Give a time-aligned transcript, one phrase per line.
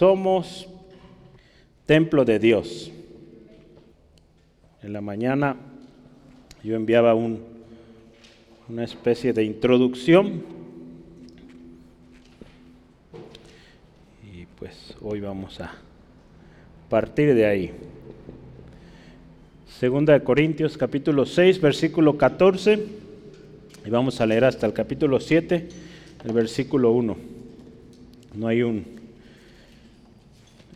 [0.00, 0.66] Somos
[1.84, 2.90] templo de Dios.
[4.82, 5.56] En la mañana
[6.64, 7.40] yo enviaba un,
[8.70, 10.42] una especie de introducción
[14.24, 15.74] y pues hoy vamos a
[16.88, 17.70] partir de ahí.
[19.68, 22.86] Segunda de Corintios capítulo 6 versículo 14
[23.84, 25.68] y vamos a leer hasta el capítulo 7,
[26.24, 27.16] el versículo 1.
[28.32, 28.99] No hay un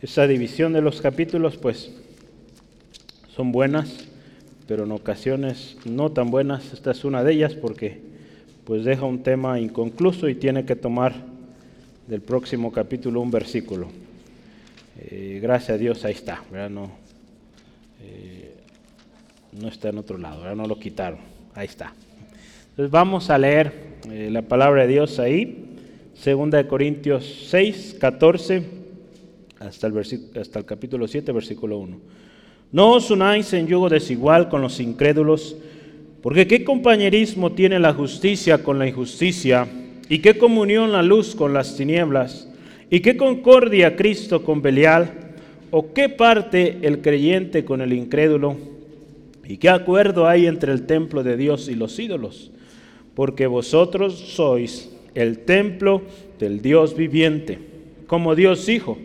[0.01, 1.91] esa división de los capítulos pues
[3.35, 4.07] son buenas,
[4.67, 6.73] pero en ocasiones no tan buenas.
[6.73, 8.01] Esta es una de ellas porque
[8.65, 11.13] pues deja un tema inconcluso y tiene que tomar
[12.07, 13.87] del próximo capítulo un versículo.
[14.99, 16.91] Eh, gracias a Dios ahí está, No,
[18.03, 18.53] eh,
[19.59, 21.19] no está en otro lado, no lo quitaron,
[21.53, 21.93] ahí está.
[22.71, 23.71] Entonces vamos a leer
[24.11, 25.65] eh, la palabra de Dios ahí,
[26.23, 28.84] 2 Corintios 6, 14
[29.59, 29.97] hasta el,
[30.39, 31.97] hasta el capítulo 7, versículo 1.
[32.71, 35.55] No os unáis en yugo desigual con los incrédulos,
[36.21, 39.67] porque qué compañerismo tiene la justicia con la injusticia,
[40.09, 42.49] y qué comunión la luz con las tinieblas,
[42.89, 45.11] y qué concordia Cristo con Belial,
[45.71, 48.57] o qué parte el creyente con el incrédulo,
[49.47, 52.51] y qué acuerdo hay entre el templo de Dios y los ídolos,
[53.13, 56.01] porque vosotros sois el templo
[56.39, 57.59] del Dios viviente,
[58.07, 58.97] como Dios Hijo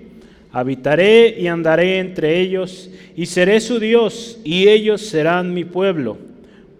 [0.52, 6.18] Habitaré y andaré entre ellos y seré su Dios y ellos serán mi pueblo.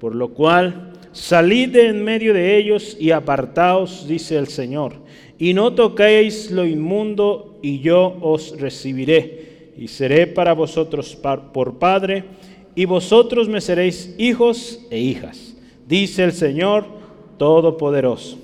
[0.00, 4.94] Por lo cual, salid de en medio de ellos y apartaos, dice el Señor,
[5.38, 11.16] y no toquéis lo inmundo y yo os recibiré y seré para vosotros
[11.52, 12.24] por Padre
[12.74, 15.54] y vosotros me seréis hijos e hijas,
[15.86, 16.86] dice el Señor
[17.38, 18.38] Todopoderoso.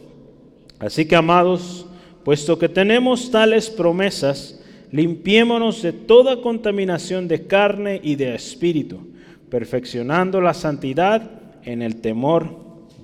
[0.79, 1.87] Así que, amados,
[2.25, 4.61] puesto que tenemos tales promesas,
[4.93, 9.09] limpiémonos de toda contaminación de carne y de espíritu,
[9.51, 11.31] perfeccionando la santidad
[11.65, 12.57] en el temor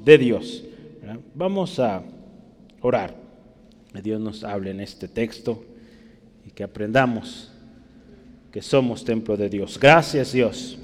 [0.04, 0.64] de Dios.
[1.34, 2.02] Vamos a
[2.80, 3.22] orar.
[3.92, 5.62] Que Dios nos hable en este texto
[6.46, 7.52] y que aprendamos
[8.50, 9.78] que somos templo de Dios.
[9.78, 10.78] Gracias Dios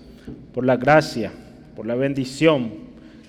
[0.53, 1.33] por la gracia,
[1.75, 2.71] por la bendición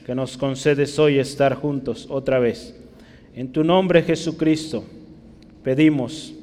[0.06, 2.76] que nos concedes hoy estar juntos otra vez.
[3.34, 4.84] En tu nombre Jesucristo
[5.64, 6.34] pedimos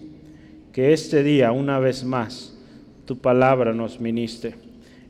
[0.77, 2.55] que este día, una vez más,
[3.07, 4.57] tu palabra nos ministre.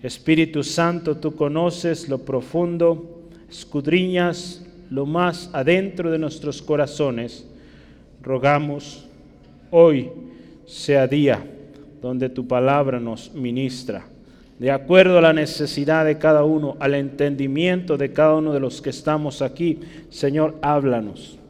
[0.00, 7.48] Espíritu Santo, tú conoces lo profundo, escudriñas lo más adentro de nuestros corazones.
[8.22, 9.08] Rogamos
[9.72, 10.12] hoy
[10.66, 11.44] sea día
[12.00, 14.06] donde tu palabra nos ministra,
[14.60, 18.80] de acuerdo a la necesidad de cada uno, al entendimiento de cada uno de los
[18.80, 19.80] que estamos aquí.
[20.10, 21.40] Señor, háblanos.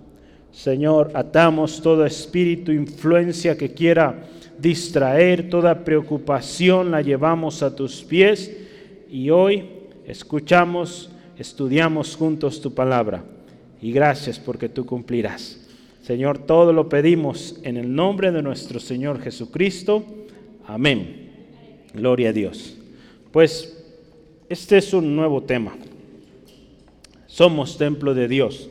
[0.56, 4.25] Señor, atamos todo espíritu, influencia que quiera
[4.59, 8.56] distraer, toda preocupación la llevamos a tus pies
[9.11, 9.69] y hoy
[10.06, 13.22] escuchamos, estudiamos juntos tu palabra
[13.83, 15.61] y gracias porque tú cumplirás.
[16.03, 20.05] Señor, todo lo pedimos en el nombre de nuestro Señor Jesucristo.
[20.66, 21.33] Amén.
[21.93, 22.78] Gloria a Dios.
[23.31, 23.84] Pues
[24.49, 25.77] este es un nuevo tema.
[27.27, 28.71] Somos templo de Dios.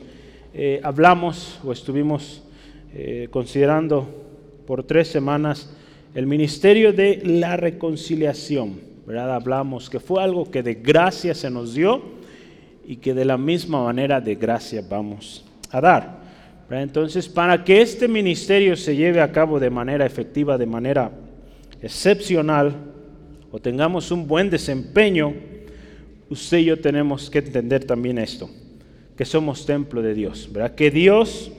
[0.58, 2.42] Eh, hablamos o estuvimos
[2.94, 4.08] eh, considerando
[4.66, 5.70] por tres semanas
[6.14, 8.80] el ministerio de la reconciliación.
[9.06, 9.34] ¿verdad?
[9.34, 12.00] Hablamos que fue algo que de gracia se nos dio
[12.86, 16.20] y que de la misma manera de gracia vamos a dar.
[16.70, 21.10] Entonces, para que este ministerio se lleve a cabo de manera efectiva, de manera
[21.82, 22.72] excepcional,
[23.52, 25.34] o tengamos un buen desempeño,
[26.30, 28.48] usted y yo tenemos que entender también esto
[29.16, 30.74] que somos templo de Dios, ¿verdad?
[30.74, 31.50] Que Dios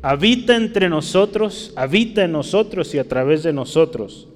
[0.00, 4.28] habita entre nosotros, habita en nosotros y a través de nosotros.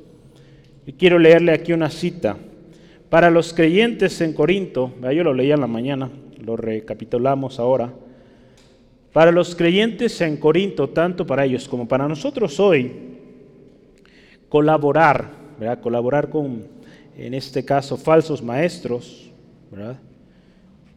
[0.87, 2.37] Y quiero leerle aquí una cita.
[3.11, 6.11] Para los creyentes en Corinto, yo lo leía en la mañana,
[6.45, 7.93] lo recapitulamos ahora.
[9.13, 12.93] Para los creyentes en Corinto, tanto para ellos como para nosotros hoy,
[14.49, 15.81] colaborar, ¿verdad?
[15.81, 16.67] colaborar con,
[17.17, 19.31] en este caso, falsos maestros,
[19.71, 19.99] ¿verdad?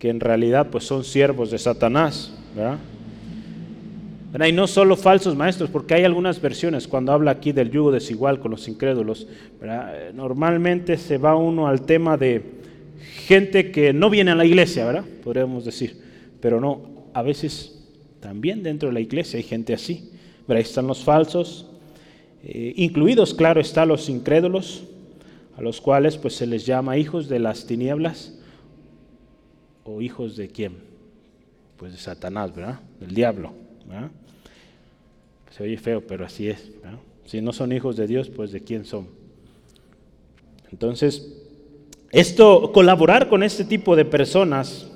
[0.02, 2.80] Que en realidad pues son siervos de Satanás, ¿verdad?
[4.50, 8.40] Y no solo falsos maestros, porque hay algunas versiones cuando habla aquí del yugo desigual
[8.40, 9.28] con los incrédulos.
[10.16, 12.42] Normalmente se va uno al tema de
[13.28, 15.06] gente que no viene a la iglesia, ¿verdad?
[15.24, 16.02] Podríamos decir.
[16.40, 16.82] Pero no,
[17.14, 17.88] a veces
[18.22, 20.10] también dentro de la iglesia hay gente así.
[20.48, 21.68] Ahí están los falsos,
[22.44, 24.84] eh, incluidos, claro, están los incrédulos,
[25.56, 28.41] a los cuales pues se les llama hijos de las tinieblas
[29.96, 30.74] o hijos de quién?
[31.78, 32.80] Pues de Satanás, ¿verdad?
[33.00, 33.54] Del diablo.
[35.50, 36.72] Se oye feo, pero así es.
[37.26, 39.08] Si no son hijos de Dios, pues de quién son.
[40.72, 41.38] Entonces,
[42.12, 44.88] esto, colaborar con este tipo de personas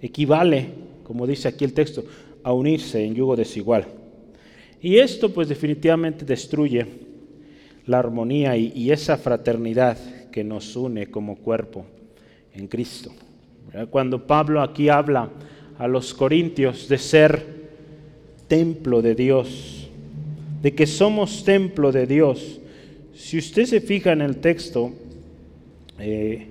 [0.00, 0.68] equivale,
[1.02, 2.04] como dice aquí el texto,
[2.42, 3.86] a unirse en yugo desigual.
[4.80, 6.86] Y esto pues definitivamente destruye
[7.86, 9.98] la armonía y, esa fraternidad
[10.30, 11.86] que nos une como cuerpo
[12.54, 13.10] en Cristo.
[13.90, 15.28] Cuando Pablo aquí habla
[15.78, 17.44] a los corintios de ser
[18.46, 19.88] templo de Dios,
[20.62, 22.60] de que somos templo de Dios,
[23.14, 24.92] si usted se fija en el texto,
[25.98, 26.46] eh,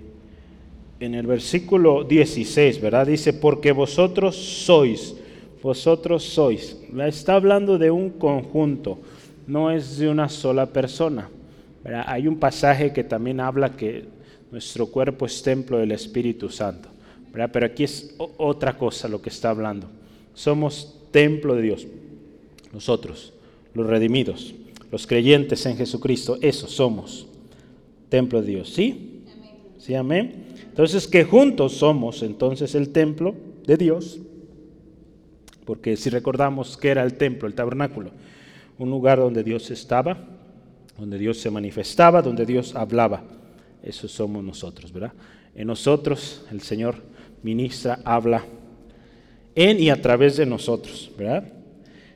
[1.00, 3.08] en el versículo 16, ¿verdad?
[3.08, 5.16] Dice, porque vosotros sois
[5.64, 6.78] vosotros sois.
[7.08, 9.00] Está hablando de un conjunto,
[9.48, 11.30] no es de una sola persona.
[12.06, 14.06] Hay un pasaje que también habla que
[14.52, 16.90] nuestro cuerpo es templo del Espíritu Santo.
[17.34, 19.88] Pero aquí es otra cosa lo que está hablando.
[20.34, 21.88] Somos templo de Dios.
[22.72, 23.34] Nosotros,
[23.74, 24.54] los redimidos,
[24.92, 27.28] los creyentes en Jesucristo, eso somos.
[28.10, 28.70] Templo de Dios.
[28.70, 29.24] ¿Sí?
[29.80, 30.46] Sí, amén.
[30.64, 33.36] Entonces que juntos somos entonces el templo
[33.66, 34.20] de Dios
[35.66, 38.12] porque si recordamos que era el templo, el tabernáculo,
[38.78, 40.18] un lugar donde Dios estaba,
[40.98, 43.24] donde Dios se manifestaba, donde Dios hablaba.
[43.82, 45.14] Eso somos nosotros, ¿verdad?
[45.56, 46.96] En nosotros el Señor
[47.44, 48.44] ministra, habla
[49.56, 51.44] en y a través de nosotros, ¿verdad?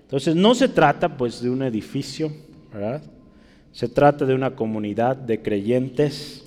[0.01, 2.31] Entonces no se trata pues de un edificio,
[2.73, 3.01] ¿verdad?
[3.71, 6.43] Se trata de una comunidad de creyentes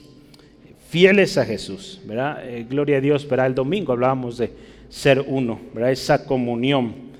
[0.88, 2.42] fieles a Jesús, ¿verdad?
[2.48, 3.46] Eh, gloria a Dios, ¿verdad?
[3.46, 4.50] El domingo hablábamos de
[4.88, 5.92] ser uno, ¿verdad?
[5.92, 7.10] esa comunión.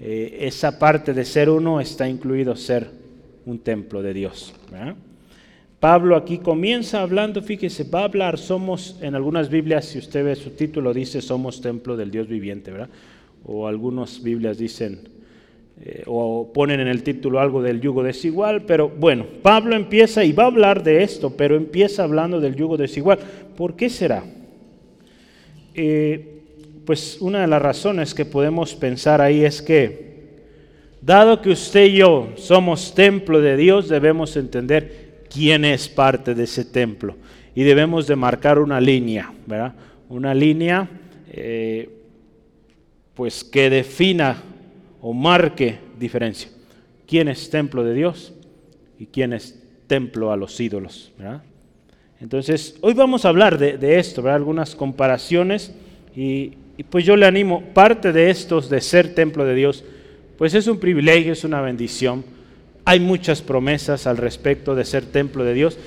[0.00, 2.90] Eh, esa parte de ser uno está incluido ser
[3.46, 4.52] un templo de Dios.
[5.84, 10.34] Pablo aquí comienza hablando, fíjese, va a hablar, somos, en algunas Biblias, si usted ve
[10.34, 12.88] su título, dice somos templo del Dios viviente, ¿verdad?
[13.44, 15.00] O algunas Biblias dicen,
[15.82, 20.32] eh, o ponen en el título algo del yugo desigual, pero bueno, Pablo empieza y
[20.32, 23.18] va a hablar de esto, pero empieza hablando del yugo desigual.
[23.54, 24.24] ¿Por qué será?
[25.74, 26.40] Eh,
[26.86, 30.14] pues una de las razones que podemos pensar ahí es que,
[31.02, 35.03] dado que usted y yo somos templo de Dios, debemos entender
[35.34, 37.16] quién es parte de ese templo
[37.54, 39.74] y debemos de marcar una línea, ¿verdad?
[40.08, 40.88] Una línea
[41.28, 41.90] eh,
[43.14, 44.36] pues que defina
[45.00, 46.48] o marque diferencia.
[47.06, 48.32] ¿Quién es templo de Dios
[48.98, 51.12] y quién es templo a los ídolos?
[51.18, 51.42] ¿verdad?
[52.20, 54.36] Entonces, hoy vamos a hablar de, esto, ¿verdad?
[54.36, 55.74] algunas comparaciones
[56.14, 56.52] y
[56.90, 59.84] pues yo le animo, parte de estos de ser templo de Dios,
[60.38, 62.24] pues es un privilegio, es una bendición.
[62.84, 65.78] Hay muchas promesas al respecto de ser templo de Dios,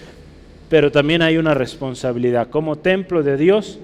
[0.70, 2.50] pero también hay una responsabilidad.
[2.50, 3.80] Como templo de Dios,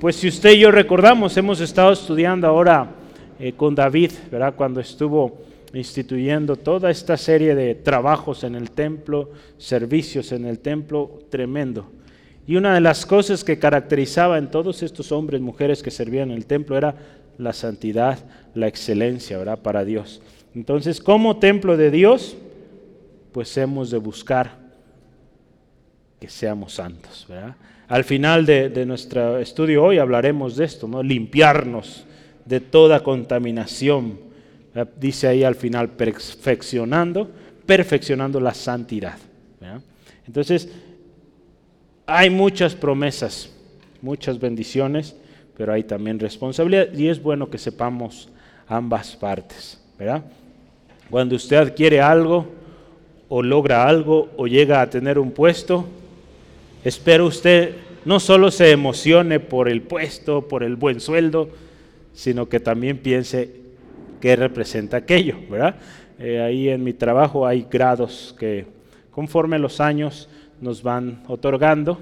[0.00, 2.90] pues si usted y yo recordamos, hemos estado estudiando ahora
[3.38, 4.54] eh, con David, ¿verdad?
[4.56, 5.38] Cuando estuvo
[5.72, 11.90] instituyendo toda esta serie de trabajos en el templo, servicios en el templo, tremendo.
[12.46, 16.36] Y una de las cosas que caracterizaba en todos estos hombres, mujeres que servían en
[16.36, 16.94] el templo era
[17.36, 18.18] la santidad,
[18.54, 19.60] la excelencia, ¿verdad?
[19.60, 20.22] Para Dios.
[20.58, 22.36] Entonces, como templo de Dios,
[23.30, 24.58] pues hemos de buscar
[26.18, 27.28] que seamos santos.
[27.86, 31.00] Al final de, nuestro estudio hoy hablaremos de esto, ¿no?
[31.00, 32.06] Limpiarnos
[32.44, 34.18] de toda contaminación.
[34.98, 37.30] Dice ahí al final, perfeccionando,
[37.64, 39.16] perfeccionando la santidad.
[40.26, 40.68] Entonces,
[42.04, 43.48] hay muchas promesas,
[44.02, 45.14] muchas bendiciones,
[45.56, 48.28] pero hay también responsabilidad y es bueno que sepamos
[48.66, 50.24] ambas partes, ¿verdad?
[51.10, 52.46] Cuando usted adquiere algo
[53.28, 55.86] o logra algo o llega a tener un puesto,
[56.84, 57.74] espero usted
[58.04, 61.48] no solo se emocione por el puesto, por el buen sueldo,
[62.14, 63.50] sino que también piense
[64.20, 65.76] qué representa aquello, ¿verdad?
[66.18, 68.66] Eh, ahí en mi trabajo hay grados que
[69.10, 70.28] conforme los años
[70.60, 71.98] nos van otorgando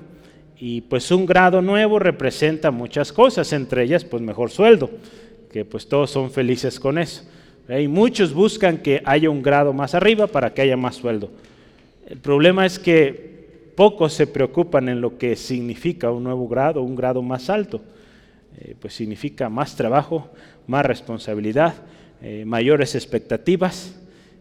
[0.58, 4.90] y pues un grado nuevo representa muchas cosas, entre ellas pues mejor sueldo,
[5.52, 7.22] que pues todos son felices con eso.
[7.68, 11.30] Y muchos buscan que haya un grado más arriba para que haya más sueldo.
[12.06, 16.94] El problema es que pocos se preocupan en lo que significa un nuevo grado, un
[16.94, 17.80] grado más alto.
[18.58, 20.30] Eh, pues significa más trabajo,
[20.66, 21.74] más responsabilidad,
[22.22, 23.94] eh, mayores expectativas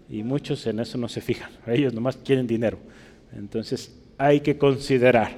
[0.09, 1.49] y muchos en eso no se fijan.
[1.67, 2.77] Ellos nomás quieren dinero.
[3.35, 5.31] Entonces hay que considerar.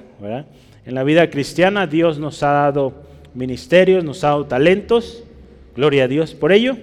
[0.86, 3.02] En la vida cristiana Dios nos ha dado
[3.34, 5.24] ministerios, nos ha dado talentos,
[5.74, 6.76] gloria a Dios por ello,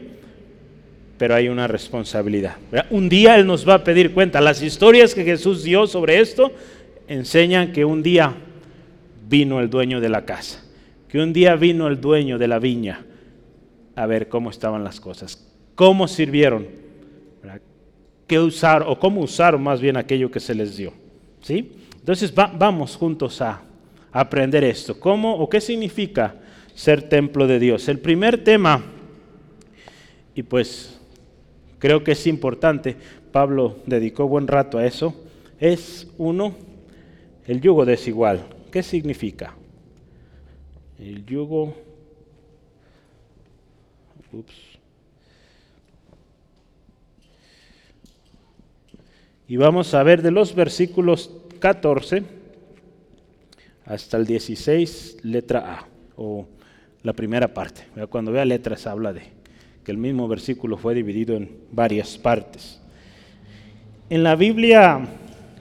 [1.18, 2.58] pero hay una responsabilidad.
[2.90, 4.42] Un día Él nos va a pedir cuenta.
[4.42, 6.52] Las historias que Jesús dio sobre esto
[7.08, 8.34] enseñan que un día
[9.28, 10.64] vino el dueño de la casa,
[11.08, 13.06] que un día vino el dueño de la viña
[13.96, 16.68] a ver cómo estaban las cosas, cómo sirvieron,
[18.28, 20.94] qué usar o cómo usar más bien aquello que se les dio.
[21.42, 21.72] ¿sí?
[22.00, 23.62] Entonces vamos juntos a,
[24.12, 24.98] aprender esto.
[24.98, 26.36] ¿Cómo o qué significa
[26.74, 27.90] ser templo de Dios?
[27.90, 28.82] El primer tema,
[30.34, 30.95] y pues
[31.86, 32.98] creo que es importante,
[33.32, 35.14] Pablo dedicó buen rato a eso,
[35.60, 36.56] es uno,
[37.46, 38.44] el yugo desigual.
[38.72, 39.54] ¿Qué significa?
[40.98, 41.76] El yugo...
[44.34, 44.56] Ups.
[49.48, 52.24] Y vamos a ver de los versículos 14
[53.86, 55.88] hasta el 16, letra A,
[56.18, 56.48] o
[57.04, 57.84] la primera parte.
[58.10, 59.35] Cuando vea letras habla de
[59.86, 62.82] que el mismo versículo fue dividido en varias partes.
[64.10, 65.08] En la Biblia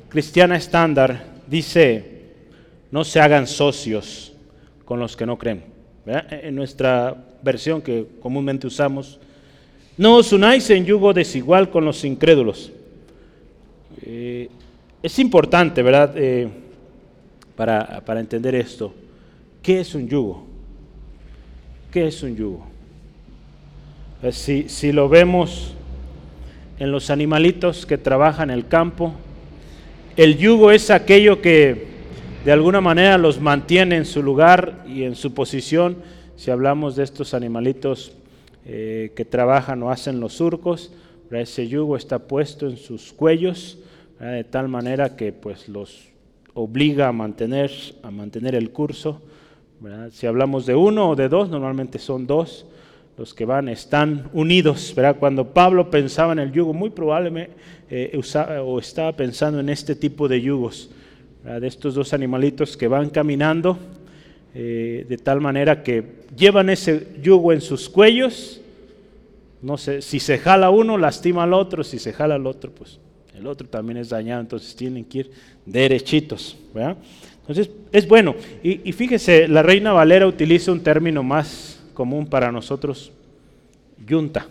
[0.09, 2.23] cristiana estándar dice,
[2.91, 4.33] no se hagan socios
[4.85, 5.65] con los que no creen.
[6.07, 9.21] En nuestra versión que comúnmente usamos,
[9.97, 12.73] no os unáis en yugo desigual con los incrédulos.
[14.03, 14.49] Eh,
[15.03, 16.15] es importante, ¿verdad?
[16.17, 16.49] Eh,
[17.57, 18.93] para, entender esto.
[19.63, 20.47] ¿Qué es un yugo?
[21.93, 22.74] ¿Qué es un yugo?
[24.25, 25.75] Eh, si, lo vemos
[26.79, 29.13] en los animalitos que trabajan en el campo,
[30.17, 31.89] el yugo es aquello que
[32.43, 35.99] de alguna manera los mantiene en su lugar y en su posición.
[36.37, 38.17] Si hablamos de estos animalitos
[38.65, 40.91] que trabajan o hacen los surcos,
[41.31, 43.77] ese yugo está puesto en sus cuellos
[44.19, 46.09] de tal manera que pues los
[46.55, 47.71] obliga a mantener,
[48.03, 49.21] a mantener el curso.
[50.13, 52.65] Si hablamos de uno o de dos, normalmente son dos
[53.17, 54.93] los que van, están unidos.
[54.97, 55.17] ¿verdad?
[55.19, 57.53] Cuando Pablo pensaba en el yugo, muy probablemente
[57.91, 58.21] eh,
[58.65, 60.91] o estaba pensando en este tipo de yugos,
[61.45, 63.79] de estos dos animalitos que van caminando
[64.57, 66.05] eh, de tal manera que
[66.37, 68.61] llevan ese yugo en sus cuellos.
[69.61, 73.01] No sé, si se jala uno, lastima al otro, si se jala al otro, pues
[73.37, 75.31] el otro también es dañado, entonces tienen que ir
[75.67, 76.57] derechitos.
[77.41, 78.37] Entonces, es bueno.
[78.63, 83.13] Y, fíjese, la Reina Valera utiliza un término más común para nosotros,
[84.07, 84.47] yunta.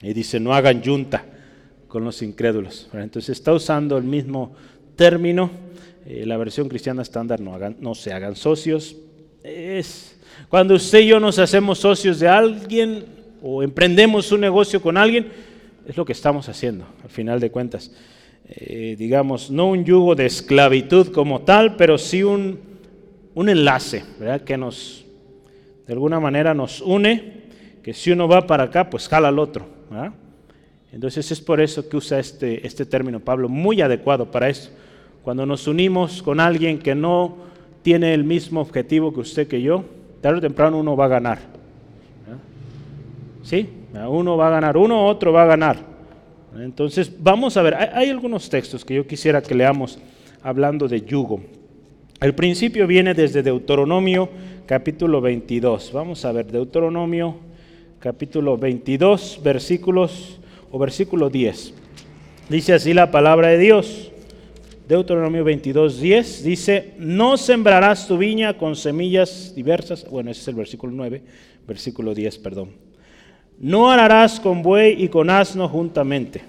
[0.00, 1.24] Y dice, no hagan yunta
[1.88, 2.88] con los incrédulos.
[2.92, 4.54] Entonces está usando el mismo
[4.96, 5.50] término.
[6.06, 8.96] Eh, la versión cristiana estándar, no, hagan, no se hagan socios.
[9.42, 10.16] Es
[10.48, 13.04] cuando usted y yo nos hacemos socios de alguien
[13.42, 15.28] o emprendemos un negocio con alguien,
[15.86, 17.90] es lo que estamos haciendo, al final de cuentas.
[18.46, 22.58] Eh, digamos, no un yugo de esclavitud como tal, pero sí un,
[23.34, 24.04] un enlace.
[24.44, 25.03] Que nos,
[25.86, 27.44] de alguna manera nos une,
[27.82, 29.66] que si uno va para acá, pues jala al otro,
[30.92, 34.70] Entonces es por eso que usa este, este término Pablo, muy adecuado para eso.
[35.22, 37.36] Cuando nos unimos con alguien que no
[37.82, 39.84] tiene el mismo objetivo que usted que yo,
[40.20, 41.38] tarde o temprano uno va a ganar.
[43.42, 43.68] ¿Sí?
[44.08, 45.76] Uno va a ganar, uno otro va a ganar.
[46.56, 49.98] Entonces, vamos a ver, hay, algunos textos que yo quisiera que leamos
[50.42, 51.40] hablando de yugo.
[52.20, 54.30] El principio viene desde Deuteronomio
[54.66, 55.92] capítulo 22.
[55.92, 57.36] Vamos a ver, Deuteronomio
[57.98, 60.40] capítulo 22, versículos
[60.70, 61.74] o versículo 10.
[62.48, 64.12] Dice así la palabra de Dios.
[64.88, 70.08] Deuteronomio 22, 10 dice, no sembrarás tu viña con semillas diversas.
[70.08, 71.22] Bueno, ese es el versículo 9,
[71.66, 72.70] versículo 10, perdón.
[73.58, 76.42] No ararás con buey y con asno juntamente.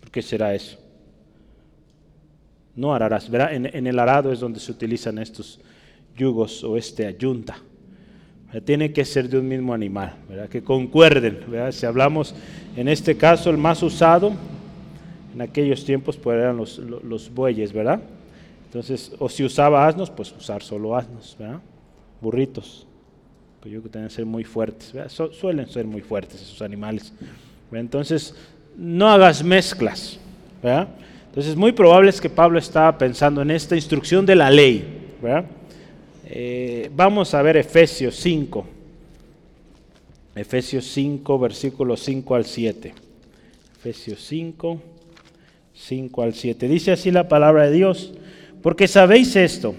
[0.00, 0.85] ¿Por qué será eso?
[2.76, 3.28] No ararás.
[3.50, 5.58] En, el arado es donde se utilizan estos
[6.16, 7.58] yugos o este ayunta.
[8.64, 10.14] Tiene que ser de un mismo animal,
[10.50, 11.40] que concuerden.
[11.72, 12.34] Si hablamos
[12.76, 14.32] en este caso, el más usado
[15.34, 18.00] en aquellos tiempos pues eran los, bueyes, ¿verdad?
[18.66, 21.60] Entonces, o si usaba asnos, pues usar solo asnos, ¿verdad?
[22.20, 22.86] Burritos.
[23.60, 24.94] Pues yo creo que deben ser muy fuertes,
[25.32, 27.12] suelen ser muy fuertes esos animales.
[27.72, 28.34] Entonces,
[28.78, 30.18] no hagas mezclas.
[31.36, 35.12] Entonces, es muy probable es que Pablo estaba pensando en esta instrucción de la ley.
[36.24, 38.66] Eh, vamos a ver Efesios 5.
[40.34, 42.94] Efesios 5, versículos 5 al 7.
[43.76, 44.80] Efesios 5,
[45.74, 46.68] 5 al 7.
[46.68, 48.14] Dice así la palabra de Dios.
[48.62, 49.74] Porque sabéis esto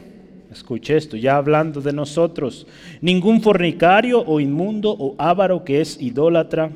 [0.51, 2.67] Escuche esto, ya hablando de nosotros.
[3.01, 6.71] Ningún fornicario o inmundo o avaro que es idólatra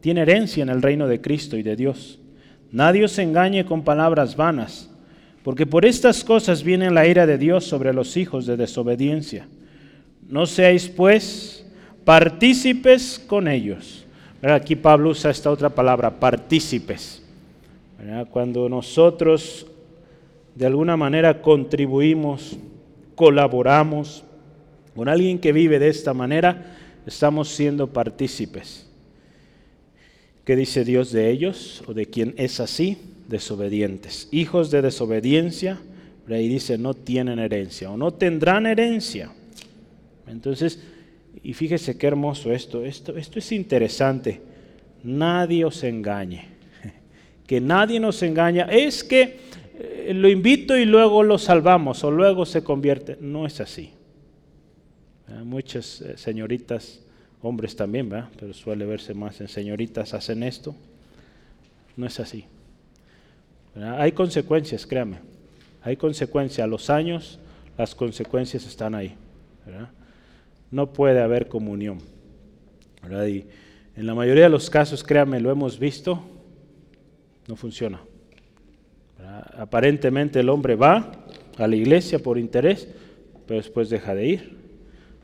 [0.00, 2.18] tiene herencia en el reino de Cristo y de Dios.
[2.70, 4.90] Nadie os engañe con palabras vanas,
[5.42, 9.46] porque por estas cosas viene la ira de Dios sobre los hijos de desobediencia.
[10.28, 11.64] No seáis pues
[12.04, 14.04] partícipes con ellos.
[14.42, 17.22] Aquí Pablo usa esta otra palabra, partícipes.
[18.30, 19.66] Cuando nosotros
[20.54, 22.58] de alguna manera contribuimos
[23.18, 24.22] colaboramos
[24.94, 28.87] con alguien que vive de esta manera, estamos siendo partícipes.
[30.48, 32.96] ¿Qué dice Dios de ellos o de quien es así?
[33.28, 34.28] Desobedientes.
[34.30, 35.78] Hijos de desobediencia,
[36.26, 39.30] ahí dice, no tienen herencia o no tendrán herencia.
[40.26, 40.82] Entonces,
[41.42, 44.40] y fíjese qué hermoso esto, esto, esto es interesante.
[45.04, 46.46] Nadie os engañe.
[47.46, 48.68] Que nadie nos engaña.
[48.70, 49.36] Es que
[49.78, 53.18] eh, lo invito y luego lo salvamos o luego se convierte.
[53.20, 53.90] No es así.
[55.44, 57.02] Muchas eh, señoritas
[57.42, 58.28] hombres también, ¿verdad?
[58.38, 60.74] pero suele verse más en señoritas hacen esto.
[61.96, 62.44] No es así.
[63.76, 65.18] Hay consecuencias, créame.
[65.82, 66.64] Hay consecuencias.
[66.64, 67.38] A los años
[67.76, 69.14] las consecuencias están ahí.
[70.70, 71.98] No puede haber comunión.
[73.26, 73.44] Y
[73.96, 76.22] en la mayoría de los casos, créame, lo hemos visto,
[77.46, 78.00] no funciona.
[79.56, 81.12] Aparentemente el hombre va
[81.56, 82.88] a la iglesia por interés,
[83.46, 84.57] pero después deja de ir.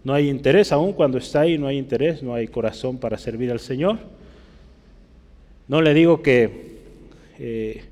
[0.04, 3.50] No hay interés, aún cuando está ahí no hay interés, no hay corazón para servir
[3.50, 3.99] al Señor.
[5.66, 6.75] No le digo que
[7.38, 7.84] eh,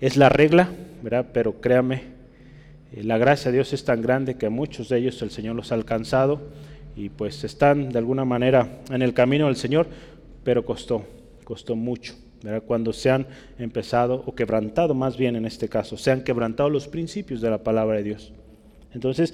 [0.00, 0.68] es la regla,
[1.02, 1.26] ¿verdad?
[1.32, 2.02] pero créame,
[2.92, 5.54] eh, la gracia de Dios es tan grande que a muchos de ellos el Señor
[5.54, 6.40] los ha alcanzado
[6.96, 9.86] y pues están de alguna manera en el camino del Señor,
[10.42, 11.04] pero costó,
[11.44, 12.14] costó mucho.
[12.42, 12.62] ¿verdad?
[12.66, 13.26] Cuando se han
[13.58, 17.58] empezado, o quebrantado más bien en este caso, se han quebrantado los principios de la
[17.58, 18.32] palabra de Dios.
[18.92, 19.32] Entonces,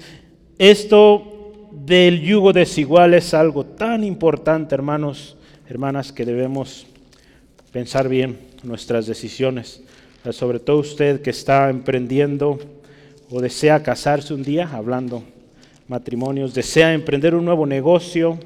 [0.57, 1.42] esto
[1.73, 5.35] del yugo desigual es algo tan importante, hermanos,
[5.67, 6.85] hermanas, que debemos
[7.71, 9.81] pensar bien nuestras decisiones.
[10.31, 12.59] Sobre todo usted que está emprendiendo
[13.29, 15.23] o desea casarse un día, hablando
[15.87, 18.37] matrimonios, desea emprender un nuevo negocio,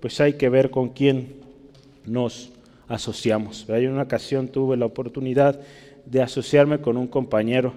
[0.00, 1.34] pues hay que ver con quién
[2.06, 2.50] nos
[2.88, 3.66] asociamos.
[3.68, 5.60] En una ocasión tuve la oportunidad
[6.06, 7.74] de asociarme con un compañero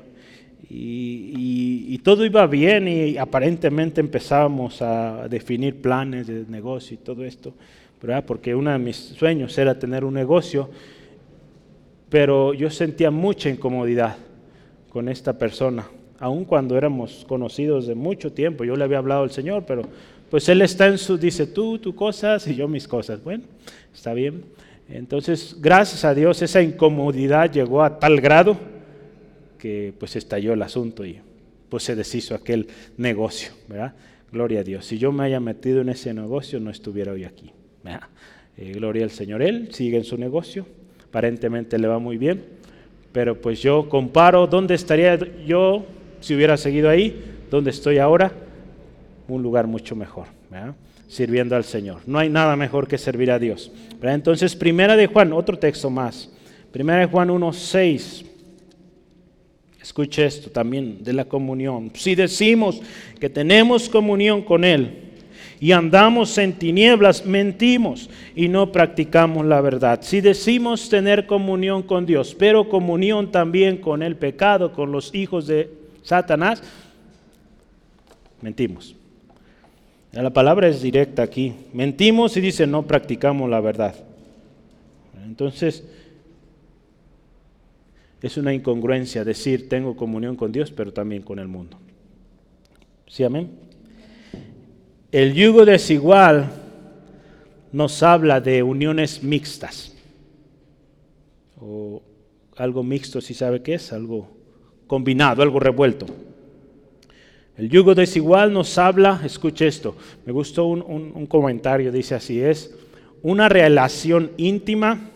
[0.69, 7.53] y, todo iba bien y aparentemente empezábamos a definir planes de negocio y todo esto,
[8.01, 8.25] ¿verdad?
[8.25, 10.69] porque uno de mis sueños era tener un negocio,
[12.09, 14.17] pero yo sentía mucha incomodidad
[14.89, 15.87] con esta persona,
[16.19, 19.83] aun cuando éramos conocidos de mucho tiempo, yo le había hablado al Señor, pero
[20.29, 23.43] pues Él está en su, dice tú, tus cosas y yo mis cosas, bueno,
[23.93, 24.43] está bien.
[24.89, 28.57] Entonces, gracias a Dios, esa incomodidad llegó a tal grado
[29.63, 31.21] que pues estalló el asunto y
[31.69, 33.93] pues se deshizo aquel negocio, ¿verdad?
[34.29, 34.85] Gloria a Dios.
[34.85, 37.53] Si yo me haya metido en ese negocio, no estuviera hoy aquí.
[38.57, 39.41] Eh, gloria al Señor.
[39.41, 40.65] Él sigue en su negocio,
[41.07, 42.43] aparentemente le va muy bien,
[43.13, 45.85] pero pues yo comparo dónde estaría yo
[46.19, 48.33] si hubiera seguido ahí, dónde estoy ahora,
[49.29, 50.25] un lugar mucho mejor,
[51.07, 52.01] sirviendo al Señor.
[52.05, 53.71] No hay nada mejor que servir a Dios.
[54.01, 56.29] Entonces, primera de Juan, otro texto más.
[56.73, 58.32] Primera de Juan 1.6.
[59.83, 61.91] Escuche esto también de la comunión.
[61.93, 62.81] Si decimos
[63.19, 65.11] que tenemos comunión con Él
[65.59, 69.99] y andamos en tinieblas, mentimos y no practicamos la verdad.
[70.01, 75.47] Si decimos tener comunión con Dios, pero comunión también con el pecado, con los hijos
[75.47, 75.69] de
[76.01, 76.63] Satanás,
[78.41, 78.95] mentimos.
[80.13, 81.53] La palabra es directa aquí.
[81.73, 83.95] Mentimos y dice no practicamos la verdad.
[85.25, 85.83] Entonces,
[88.23, 91.77] es una incongruencia decir tengo comunión con Dios, pero también con el mundo.
[93.05, 93.51] ¿Sí, amén?
[95.11, 96.49] El yugo desigual
[97.73, 99.93] nos habla de uniones mixtas.
[101.59, 102.01] O
[102.55, 104.29] algo mixto, si sabe qué es, algo
[104.87, 106.05] combinado, algo revuelto.
[107.57, 112.73] El yugo desigual nos habla, escuche esto, me gustó un, un comentario, dice así, es
[113.21, 115.09] una relación íntima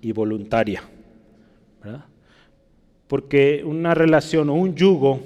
[0.00, 0.82] y voluntaria.
[3.08, 5.20] Porque una relación o un yugo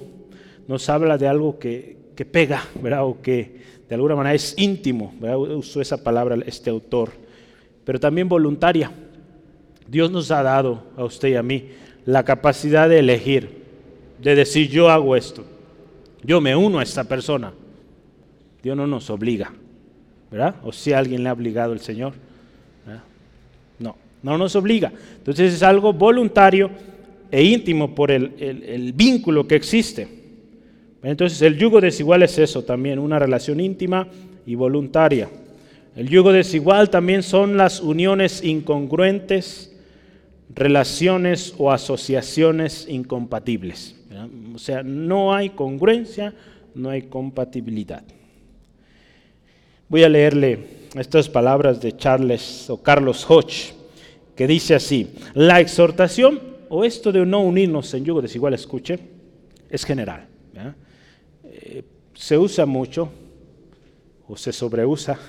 [0.67, 1.99] nos habla de algo que,
[2.31, 3.05] pega, ¿verdad?
[3.05, 5.13] O que de alguna manera es íntimo.
[5.57, 7.09] Usó esa palabra este autor,
[7.83, 8.91] pero también voluntaria.
[9.87, 11.69] Dios nos ha dado a usted y a mí
[12.05, 13.63] la capacidad de elegir,
[14.21, 15.43] de decir yo hago esto,
[16.23, 17.51] yo me uno a esta persona.
[18.61, 19.51] Dios no nos obliga,
[20.29, 20.55] ¿verdad?
[20.63, 22.13] O si alguien le ha obligado el Señor.
[24.23, 24.91] No, no nos obliga.
[25.17, 26.69] Entonces es algo voluntario
[27.31, 30.07] e íntimo por el, vínculo que existe.
[31.01, 34.07] Entonces el yugo desigual es eso también, una relación íntima
[34.45, 35.29] y voluntaria.
[35.95, 39.75] El yugo desigual también son las uniones incongruentes,
[40.53, 43.95] relaciones o asociaciones incompatibles.
[44.53, 46.33] O sea, no hay congruencia,
[46.75, 48.03] no hay compatibilidad.
[49.89, 50.59] Voy a leerle
[50.95, 53.73] estas palabras de Charles o Carlos Hodge,
[54.41, 58.97] que dice así, la exhortación o esto de no unirnos en yugo desigual, escuche,
[59.69, 60.25] es general.
[61.43, 61.83] Eh,
[62.15, 63.11] se usa mucho
[64.27, 65.19] o se sobreusa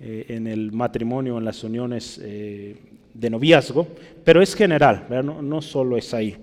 [0.00, 2.76] eh, en el matrimonio, en las uniones eh,
[3.12, 3.88] de noviazgo,
[4.24, 6.34] pero es general, no, no, solo es ahí.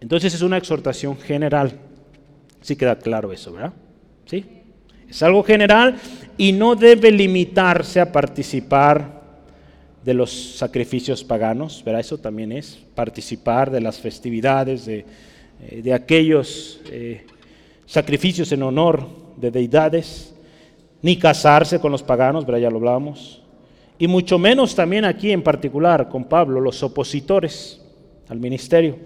[0.00, 1.70] Entonces es una exhortación general.
[2.62, 3.74] Sí queda claro eso, ¿verdad?
[4.26, 4.44] ¿Sí?
[5.08, 6.00] Es algo general
[6.36, 9.21] y no debe limitarse a participar
[10.04, 12.00] de los sacrificios paganos, ¿verdad?
[12.00, 15.04] Eso también es participar de las festividades, de,
[15.62, 17.24] eh, aquellos eh,
[17.86, 20.34] sacrificios en honor de deidades,
[21.02, 22.62] ni casarse con los paganos, ¿verdad?
[22.62, 23.42] Ya lo hablamos.
[23.98, 27.80] Y mucho menos también aquí en particular con Pablo, los opositores
[28.28, 28.96] al ministerio.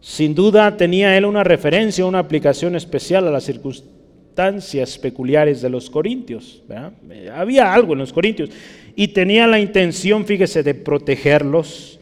[0.00, 5.88] Sin duda tenía él una referencia, una aplicación especial a las circunstancias peculiares de los
[5.88, 6.62] corintios.
[7.08, 8.50] Eh, había algo en los corintios
[8.96, 11.98] y tenía la intención, fíjese, de protegerlos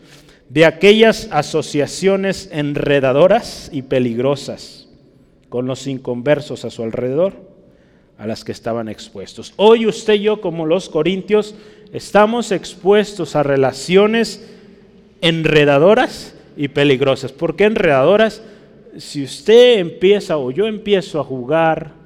[0.48, 4.86] de aquellas asociaciones enredadoras y peligrosas
[5.48, 7.34] con los inconversos a su alrededor,
[8.18, 9.54] a las que estaban expuestos.
[9.56, 11.54] Hoy usted y yo, como los corintios,
[11.94, 14.46] estamos expuestos a relaciones
[15.22, 17.32] enredadoras y peligrosas.
[17.32, 18.42] ¿Por qué enredadoras?
[18.98, 22.01] Si usted empieza o yo empiezo a jugar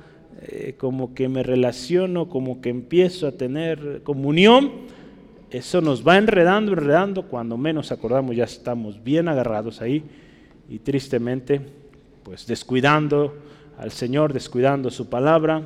[0.48, 4.70] eh, como que me relaciono, como que empiezo a tener comunión,
[5.50, 10.04] eso nos va enredando, enredando, cuando menos acordamos ya estamos bien agarrados ahí
[10.68, 11.60] y tristemente
[12.22, 13.34] pues descuidando
[13.78, 15.62] al Señor, descuidando su palabra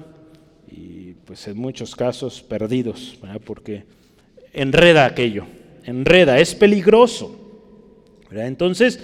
[0.71, 3.85] y pues en muchos casos perdidos, porque
[4.53, 5.45] enreda aquello,
[5.85, 7.37] enreda, es peligroso.
[8.31, 9.01] Entonces,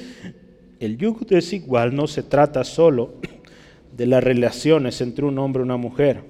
[0.78, 3.14] el yugo desigual no se trata solo
[3.96, 6.22] de las relaciones entre un hombre y una mujer,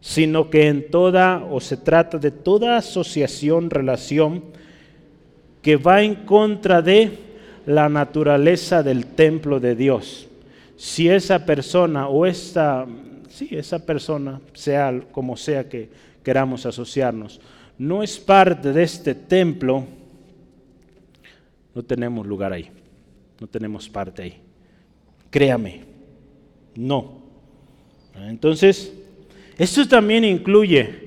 [0.00, 4.44] sino que en toda, o se trata de toda asociación, relación,
[5.62, 7.10] que va en contra de
[7.64, 10.28] la naturaleza del templo de Dios.
[10.76, 12.86] Si esa persona o esta,
[13.30, 15.88] sí, esa persona, sea como sea que
[16.22, 17.40] queramos asociarnos,
[17.78, 19.84] no es parte de este templo,
[21.74, 22.70] no tenemos lugar ahí,
[23.40, 24.40] no tenemos parte ahí.
[25.30, 25.93] Créame,
[26.76, 27.22] no.
[28.16, 28.92] Entonces,
[29.58, 31.04] esto también incluye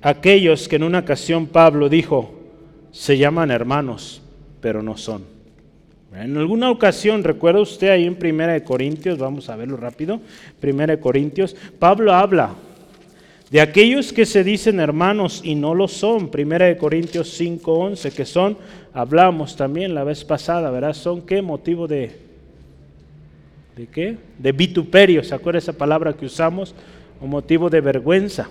[0.00, 2.34] aquellos que en una ocasión Pablo dijo,
[2.90, 4.22] se llaman hermanos,
[4.60, 5.24] pero no son.
[6.14, 10.20] En alguna ocasión, recuerda usted ahí en Primera de Corintios, vamos a verlo rápido,
[10.60, 12.54] Primera de Corintios, Pablo habla
[13.50, 18.26] de aquellos que se dicen hermanos y no lo son, Primera de Corintios 5:11, que
[18.26, 18.58] son,
[18.92, 20.94] hablamos también la vez pasada, ¿verdad?
[20.94, 22.31] Son qué motivo de
[23.76, 24.16] ¿De qué?
[24.38, 26.74] De vituperio, ¿se acuerda esa palabra que usamos?
[27.20, 28.48] O motivo de vergüenza.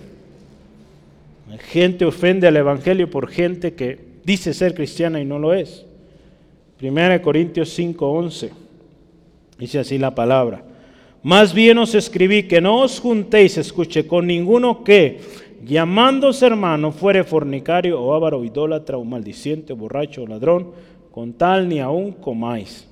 [1.58, 5.84] Gente ofende al Evangelio por gente que dice ser cristiana y no lo es.
[6.78, 8.50] Primera Corintios 5:11.
[9.58, 10.64] Dice así la palabra.
[11.22, 15.20] Más bien os escribí que no os juntéis, escuche, con ninguno que,
[15.64, 20.72] llamándose hermano, fuere fornicario o avaro, idólatra o maldiciente, borracho o ladrón,
[21.12, 22.88] con tal ni aún comáis.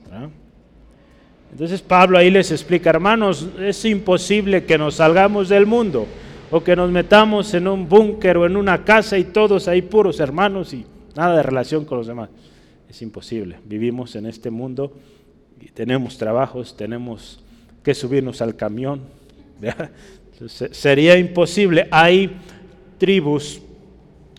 [1.53, 6.07] Entonces Pablo ahí les explica, hermanos, es imposible que nos salgamos del mundo
[6.51, 10.21] o que nos metamos en un búnker o en una casa y todos ahí puros
[10.21, 10.85] hermanos y
[11.17, 12.31] nada de relación con los demás.
[12.89, 13.59] Es imposible.
[13.65, 14.93] Vivimos en este mundo
[15.61, 17.41] y tenemos trabajos, tenemos
[17.83, 19.03] que subirnos al camión.
[20.73, 21.89] sería imposible.
[21.91, 22.31] Hay
[22.99, 23.61] tribus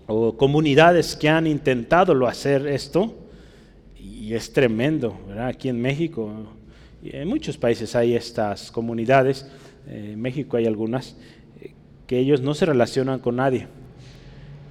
[0.08, 3.16] o comunidades que han intentado hacer esto
[3.98, 5.18] y es tremendo.
[5.40, 6.32] Aquí en México
[7.04, 9.48] en muchos países hay estas comunidades,
[9.88, 11.16] en México hay algunas,
[11.60, 11.72] eh,
[12.06, 13.68] que ellos no se relacionan con nadie.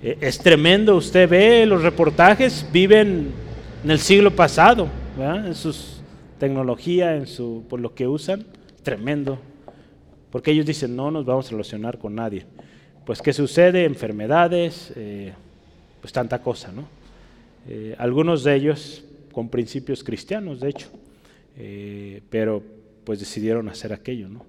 [0.03, 3.33] Eh, es tremendo, usted ve los reportajes, viven
[3.83, 4.89] en el siglo pasado,
[5.19, 5.75] en su
[6.39, 8.47] tecnología, en su, por lo que usan,
[8.83, 9.39] tremendo.
[10.31, 12.47] Porque ellos dicen, no nos vamos a relacionar con nadie.
[13.05, 13.85] Pues, ¿qué sucede?
[13.85, 15.33] Enfermedades, eh,
[16.01, 16.89] pues tanta cosa, ¿no?
[17.99, 20.89] algunos de ellos con principios cristianos, de hecho.
[21.57, 22.63] Eh, pero
[23.05, 24.29] pues decidieron hacer aquello.
[24.29, 24.45] ¿no?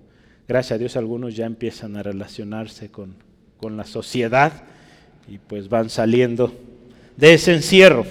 [0.47, 3.15] Gracias a Dios algunos ya empiezan a relacionarse con,
[3.57, 4.63] con la sociedad
[5.27, 6.53] y pues van saliendo
[7.17, 8.05] de ese encierro.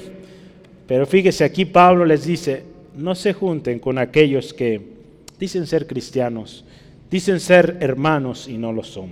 [0.87, 2.64] Pero fíjese, aquí Pablo les dice,
[2.96, 4.81] no se junten con aquellos que
[5.38, 6.64] dicen ser cristianos,
[7.11, 9.11] dicen ser hermanos y no lo son.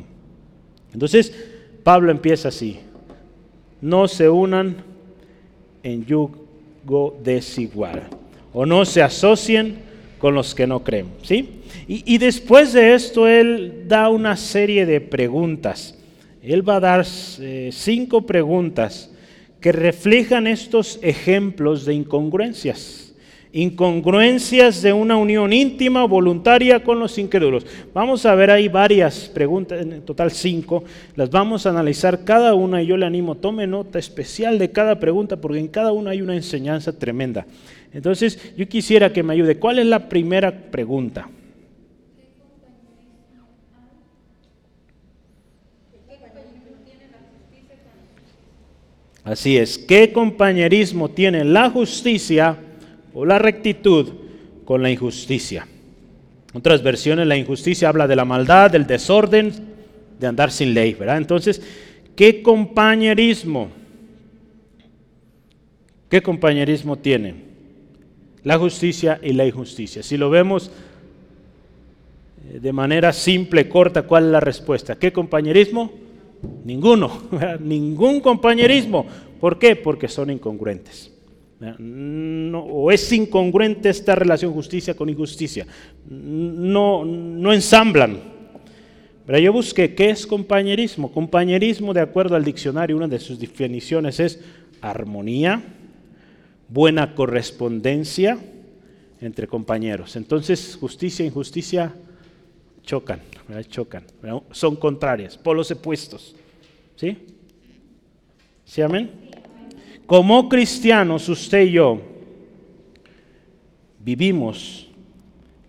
[0.93, 1.33] Entonces,
[1.85, 2.81] Pablo empieza así,
[3.81, 4.77] no se unan
[5.83, 8.18] en yugo desigual
[8.53, 9.77] o no se asocien
[10.19, 11.07] con los que no creen.
[11.23, 11.49] ¿sí?
[11.87, 15.97] Y, después de esto, él da una serie de preguntas.
[16.43, 17.07] Él va a dar
[17.41, 19.11] eh, cinco preguntas
[19.61, 23.08] que reflejan estos ejemplos de incongruencias.
[23.63, 27.67] Incongruencias de una unión íntima voluntaria con los incrédulos.
[27.93, 30.85] Vamos a ver ahí varias preguntas, en total cinco,
[31.17, 35.01] las vamos a analizar cada una y yo le animo, tome nota especial de cada
[35.01, 37.47] pregunta porque en cada una hay una enseñanza tremenda.
[37.93, 39.59] Entonces yo quisiera que me ayude.
[39.59, 41.29] ¿Cuál es la primera pregunta?
[49.25, 52.57] Así es, ¿qué compañerismo tiene la justicia
[53.15, 54.09] o la rectitud
[54.65, 55.67] con la injusticia?
[56.55, 59.53] Otras versiones, la injusticia habla de la maldad, del desorden,
[60.19, 61.19] de andar sin ley, ¿verdad?
[61.19, 61.63] Entonces,
[62.17, 63.69] ¿qué compañerismo?
[66.09, 67.35] ¿Qué compañerismo tiene?
[68.45, 70.03] La justicia y la injusticia.
[70.03, 70.71] Si lo vemos
[72.51, 74.99] eh, de manera simple, corta, ¿cuál es la respuesta?
[74.99, 75.93] ¿Qué compañerismo?
[76.65, 77.25] Ninguno,
[77.61, 79.07] ningún compañerismo.
[79.39, 79.77] ¿Por qué?
[79.77, 81.13] Porque son incongruentes.
[81.61, 85.67] O es incongruente esta relación justicia con injusticia.
[86.09, 88.19] No, no ensamblan.
[89.27, 91.13] Pero yo busqué qué es compañerismo.
[91.13, 94.41] Compañerismo, de acuerdo al diccionario, una de sus definiciones es
[94.81, 95.63] armonía,
[96.69, 98.39] buena correspondencia
[99.21, 100.17] entre compañeros.
[100.17, 101.93] Entonces, justicia e injusticia
[102.83, 103.21] chocan,
[103.69, 104.05] chocan,
[104.51, 106.35] son contrarias, polos opuestos.
[106.97, 107.19] ¿Sí?
[108.65, 109.11] ¿Sí, amén?
[110.09, 112.01] Como cristianos, usted y yo
[114.03, 114.89] vivimos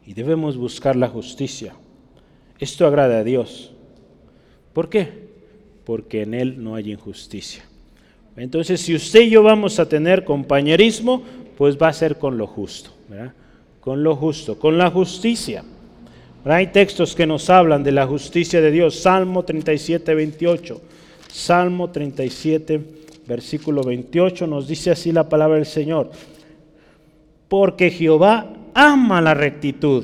[0.05, 1.73] y debemos buscar la justicia.
[2.57, 3.73] Esto agrada a Dios.
[4.71, 5.09] ¿Por qué?
[5.83, 7.65] Porque en Él no hay injusticia.
[8.37, 11.21] Entonces, si usted y yo vamos a tener compañerismo,
[11.57, 12.91] pues va a ser con lo justo,
[13.81, 15.65] Con lo justo, con la justicia.
[16.45, 19.01] Hay textos que nos hablan de la justicia de Dios.
[19.01, 20.81] Salmo 37, 28.
[21.27, 22.98] Salmo 37,
[23.29, 26.09] versículo 28 nos dice así la palabra del Señor.
[27.47, 30.03] Porque Jehová ama la rectitud,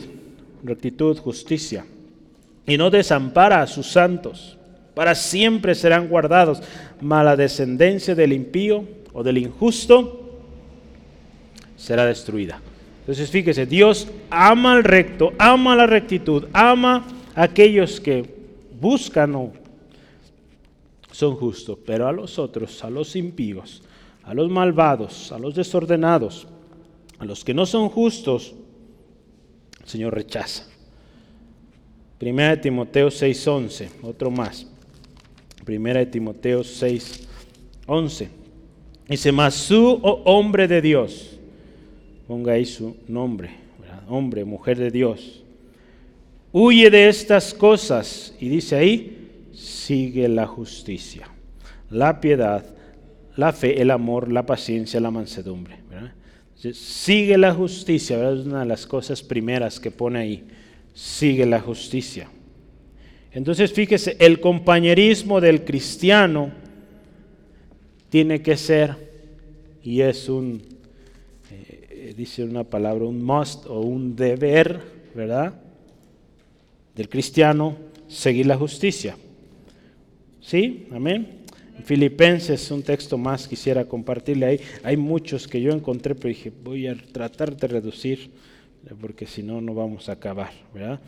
[0.64, 1.86] rectitud, justicia,
[2.68, 4.58] y no desampara a sus santos.
[4.94, 6.62] Para siempre serán guardados.
[7.02, 10.40] Mala descendencia del impío o del injusto
[11.76, 12.62] será destruida.
[13.02, 18.26] Entonces fíjese, Dios ama al recto, ama la rectitud, ama a aquellos que
[18.80, 19.52] buscan o
[21.16, 23.82] son justos, pero a los otros, a los impíos,
[24.24, 26.48] a los malvados, a los desordenados,
[27.20, 28.54] a los que no son justos,
[29.82, 30.68] el Señor rechaza.
[32.18, 34.68] Primera de Timoteo 6:11, otro más.
[35.64, 38.28] Primera de Timoteo 6:11.
[39.08, 41.36] Dice, mas tú, oh hombre de Dios,
[42.28, 43.52] Ponga ahí su nombre,
[44.08, 45.44] hombre, mujer de Dios.
[46.52, 49.15] Huye de estas cosas y dice ahí,
[49.56, 51.28] sigue la justicia,
[51.90, 52.66] la piedad,
[53.36, 55.80] la fe, el amor, la paciencia, la mansedumbre.
[56.74, 60.48] Sigue la justicia, es una de las cosas primeras que pone ahí.
[60.94, 62.30] Sigue la justicia.
[63.32, 66.52] Entonces fíjese, el compañerismo del cristiano
[68.10, 68.96] tiene que ser,
[69.84, 70.76] y es un
[72.16, 74.80] dice una palabra, un must o un deber,
[75.14, 75.54] ¿verdad?
[76.96, 79.18] Del cristiano, seguir la justicia.
[80.46, 80.86] ¿Sí?
[80.92, 81.28] Amén.
[81.86, 84.60] Filipenses, un texto más quisiera compartirle ahí.
[84.84, 88.30] Hay muchos que yo encontré, pero dije, voy a tratar de reducir,
[89.02, 91.00] porque si no, no vamos a acabar, ¿verdad?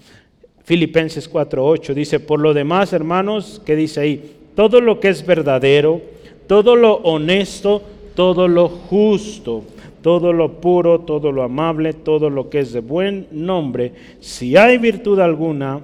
[0.63, 4.36] Filipenses 4.8 dice, por lo demás, hermanos, ¿qué dice ahí?
[4.56, 6.02] Todo lo que es verdadero,
[6.47, 7.84] todo lo honesto,
[8.15, 9.63] todo lo justo,
[10.02, 14.80] todo lo puro, todo lo amable, todo lo que es de buen nombre, si hay
[14.80, 15.82] virtud alguna,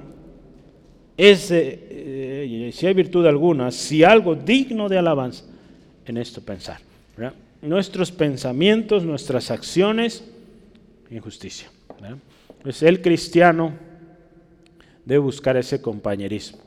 [1.17, 5.43] eh, si hay virtud alguna, si algo digno de alabanza,
[6.06, 6.80] en esto pensar.
[7.62, 10.23] Nuestros pensamientos, nuestras acciones,
[11.10, 11.69] en justicia.
[12.62, 13.73] Pues el cristiano
[15.06, 16.60] debe buscar ese compañerismo,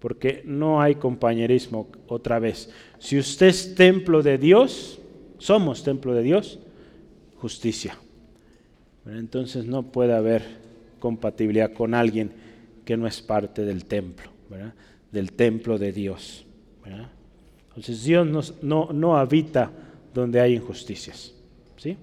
[0.00, 2.70] porque no hay compañerismo otra vez.
[2.98, 4.98] Si usted es templo de Dios,
[5.38, 6.58] somos templo de Dios,
[7.36, 7.96] justicia.
[9.06, 10.42] Entonces no puede haber
[10.98, 12.32] compatibilidad con alguien
[12.90, 14.32] que no es parte del templo,
[15.12, 16.44] del templo de Dios.
[17.68, 19.70] Entonces Dios no, no, habita
[20.12, 21.32] donde hay injusticias.
[21.76, 21.96] ¿sí?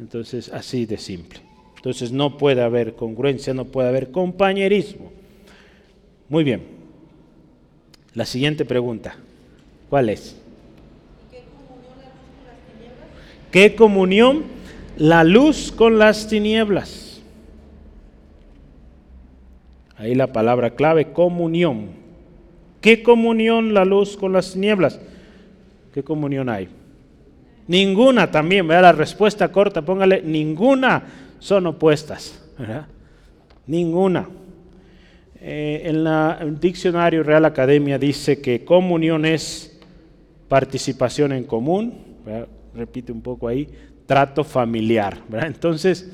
[0.00, 1.40] Entonces así de simple.
[1.76, 5.12] Entonces no puede haber congruencia, no puede haber compañerismo.
[6.30, 6.62] Muy bien.
[8.14, 9.18] La siguiente pregunta,
[9.90, 10.34] ¿cuál es?
[13.52, 14.44] ¿Qué comunión?
[14.96, 17.05] La luz con las tinieblas.
[19.98, 21.88] Ahí la palabra clave, comunión.
[22.80, 25.00] ¿Qué comunión la luz con las tinieblas?
[25.94, 26.68] ¿Qué comunión hay?
[27.66, 28.82] Ninguna también, ¿verdad?
[28.82, 31.02] La respuesta corta, póngale, ninguna
[31.38, 32.86] son opuestas, ¿verdad?
[33.66, 34.28] Ninguna.
[35.40, 39.80] Eh, en el diccionario Real Academia dice que comunión es
[40.48, 41.94] participación en común,
[42.74, 43.68] repite un poco ahí,
[44.06, 45.18] trato familiar.
[45.42, 46.10] Entonces,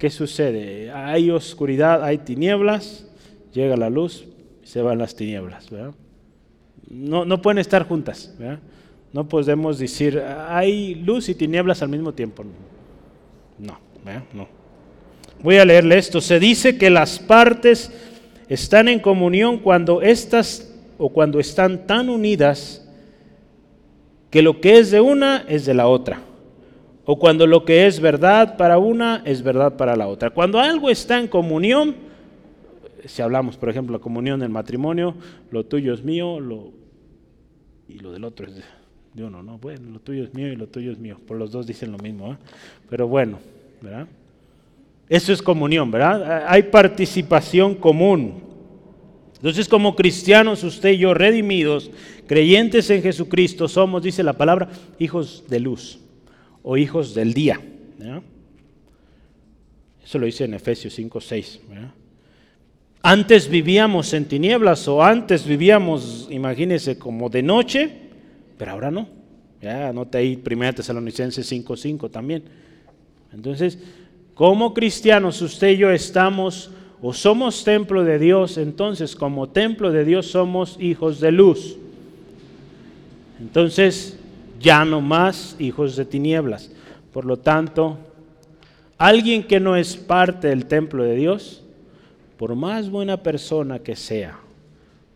[0.00, 0.90] ¿qué sucede?
[0.90, 3.06] Hay oscuridad, hay tinieblas,
[3.52, 4.24] llega la luz,
[4.64, 5.68] se van las tinieblas.
[6.88, 8.34] No, no pueden estar juntas.
[9.12, 12.44] No podemos decir, hay luz y tinieblas al mismo tiempo.
[13.58, 13.78] No,
[14.32, 14.48] no.
[15.42, 16.22] Voy a leerle esto.
[16.22, 17.92] Se dice que las partes
[18.48, 22.88] están en comunión cuando estas o cuando están tan unidas
[24.30, 26.22] que lo que es de una es de la otra.
[27.12, 30.30] O cuando lo que es verdad para una es verdad para la otra.
[30.30, 31.96] Cuando algo está en comunión,
[33.04, 35.16] si hablamos, por ejemplo, la comunión del matrimonio,
[35.50, 36.70] lo tuyo es mío, lo,
[37.88, 38.62] y lo del otro es
[39.12, 39.58] de, uno, ¿no?
[39.58, 41.16] Bueno, lo tuyo es mío y lo tuyo es mío.
[41.26, 42.36] Por los dos dicen lo mismo, ¿eh?
[42.88, 43.40] Pero bueno,
[43.82, 44.06] ¿verdad?
[45.08, 46.44] Eso es comunión, ¿verdad?
[46.46, 48.34] Hay participación común.
[49.34, 51.90] Entonces, como cristianos, usted y yo, redimidos,
[52.28, 54.68] creyentes en Jesucristo, somos, dice la palabra,
[55.00, 55.98] hijos de luz
[56.62, 57.60] o hijos del día.
[60.04, 61.60] Eso lo dice en Efesios 5, 6.
[63.02, 67.90] Antes vivíamos en tinieblas o antes vivíamos, imagínense, como de noche,
[68.58, 69.08] pero ahora no.
[69.62, 72.44] Ya, anota ahí 1 Tesalonicenses 5, 5 también.
[73.32, 73.78] Entonces,
[74.34, 76.70] como cristianos, usted y yo estamos
[77.02, 81.76] o somos templo de Dios, entonces como templo de Dios somos hijos de luz.
[83.40, 84.18] Entonces,
[84.60, 86.70] ya no más hijos de tinieblas.
[87.12, 87.98] Por lo tanto,
[88.98, 91.64] alguien que no es parte del templo de Dios,
[92.36, 94.38] por más buena persona que sea,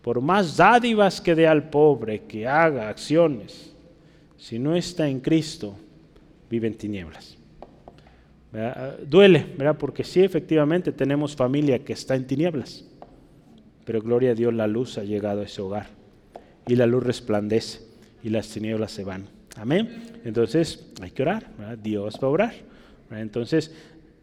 [0.02, 3.72] por más dádivas que dé al pobre, que haga acciones,
[4.37, 5.74] si no está en Cristo,
[6.50, 7.37] vive en tinieblas.
[9.07, 9.76] Duele, ¿verdad?
[9.78, 12.85] Porque sí, efectivamente tenemos familia que está en tinieblas,
[13.85, 15.88] pero gloria a Dios, la luz ha llegado a ese hogar
[16.66, 17.80] y la luz resplandece
[18.22, 19.33] y las tinieblas se van.
[19.56, 20.12] Amén.
[20.24, 21.46] Entonces hay que orar,
[21.82, 22.54] Dios va a orar.
[23.10, 23.70] Entonces,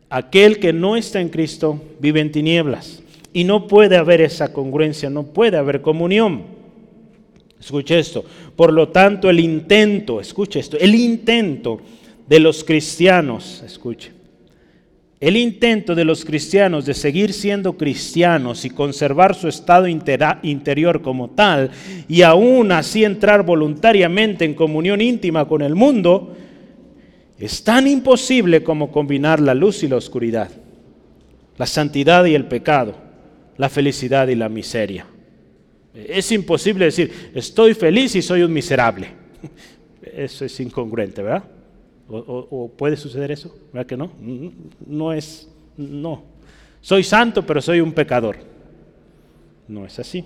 [0.10, 3.02] aquel que no está en Cristo vive en tinieblas
[3.34, 6.44] y no puede haber esa congruencia, no puede haber comunión.
[7.60, 8.26] Escuche esto.
[8.56, 11.80] Por lo tanto, el intento, escuche esto, el intento
[12.28, 14.12] de los cristianos, escuche,
[15.22, 21.30] el intento de los cristianos de seguir siendo cristianos y conservar su estado interior como
[21.30, 21.70] tal
[22.08, 26.36] y aún así entrar voluntariamente en comunión íntima con el mundo
[27.38, 30.50] es tan imposible como combinar la luz y la oscuridad,
[31.56, 32.96] la santidad y el pecado,
[33.58, 35.06] la felicidad y la miseria.
[35.94, 39.10] Es imposible decir, estoy feliz y soy un miserable.
[40.02, 41.44] Eso es incongruente, ¿verdad?
[42.08, 43.56] ¿O, puede suceder eso?
[43.72, 44.12] ¿Verdad que no?
[44.86, 46.24] No es, no.
[46.82, 48.38] Soy santo, pero soy un pecador.
[49.68, 50.26] No es así.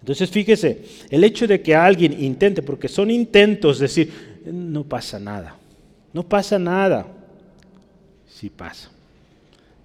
[0.00, 5.56] Entonces fíjese, el hecho de que alguien intente, porque son intentos, decir, no pasa nada.
[6.12, 7.06] No pasa nada.
[8.26, 8.91] Sí pasa.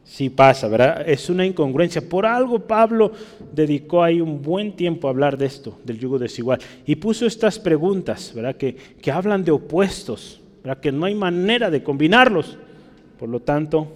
[0.07, 1.07] Sí pasa, ¿verdad?
[1.07, 2.01] Es una incongruencia.
[2.01, 3.11] Por algo Pablo
[3.53, 6.59] dedicó ahí un buen tiempo a hablar de esto, del yugo desigual.
[6.85, 8.55] Y puso estas preguntas, ¿verdad?
[8.55, 10.79] Que, que hablan de opuestos, ¿verdad?
[10.79, 12.57] Que no hay manera de combinarlos.
[13.19, 13.91] Por lo tanto,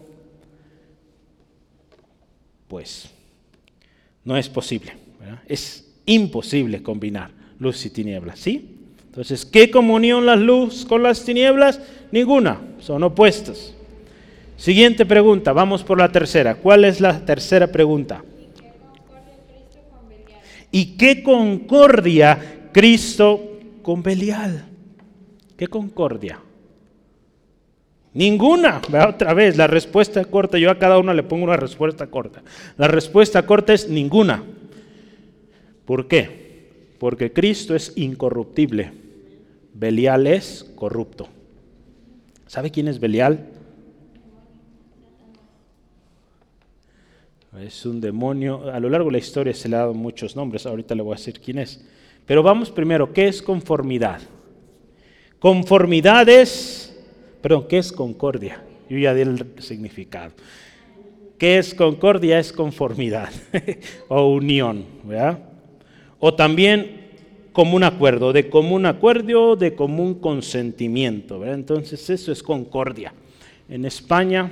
[2.68, 3.10] pues,
[4.26, 4.94] no es posible.
[5.48, 8.78] Es imposible combinar luz y tinieblas, ¿sí?
[9.06, 11.80] Entonces, ¿qué comunión la luz con las tinieblas?
[12.12, 13.76] Ninguna, son opuestas.
[14.62, 16.54] Siguiente pregunta, vamos por la tercera.
[16.54, 18.24] ¿Cuál es la tercera pregunta?
[20.70, 24.66] ¿Y qué concordia Cristo con Belial?
[25.58, 26.40] ¿Qué concordia?
[28.14, 28.84] Ninguna.
[29.10, 32.44] Otra vez, la respuesta corta, yo a cada uno le pongo una respuesta corta.
[32.78, 34.44] La respuesta corta es ninguna.
[35.86, 36.94] ¿Por qué?
[37.00, 38.92] Porque Cristo es incorruptible.
[39.74, 41.30] Belial es corrupto.
[42.46, 43.51] ¿Sabe quién es Belial?
[47.60, 48.72] Es un demonio.
[48.72, 50.66] A lo largo de la historia se le ha dado muchos nombres.
[50.66, 51.84] Ahorita le voy a decir quién es.
[52.26, 54.22] Pero vamos primero, ¿qué es conformidad?
[55.40, 56.98] Conformidad es,
[57.42, 58.64] perdón, ¿qué es concordia?
[58.90, 60.32] Yo ya di el significado.
[61.38, 62.40] ¿Qué es concordia?
[62.40, 63.30] Es conformidad
[64.08, 64.86] o unión.
[66.20, 67.10] O también
[67.52, 71.44] común acuerdo, de común acuerdo, de común consentimiento.
[71.46, 73.14] Entonces eso es concordia.
[73.68, 74.50] En España,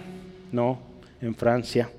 [0.51, 0.80] no,
[1.21, 1.89] en Francia,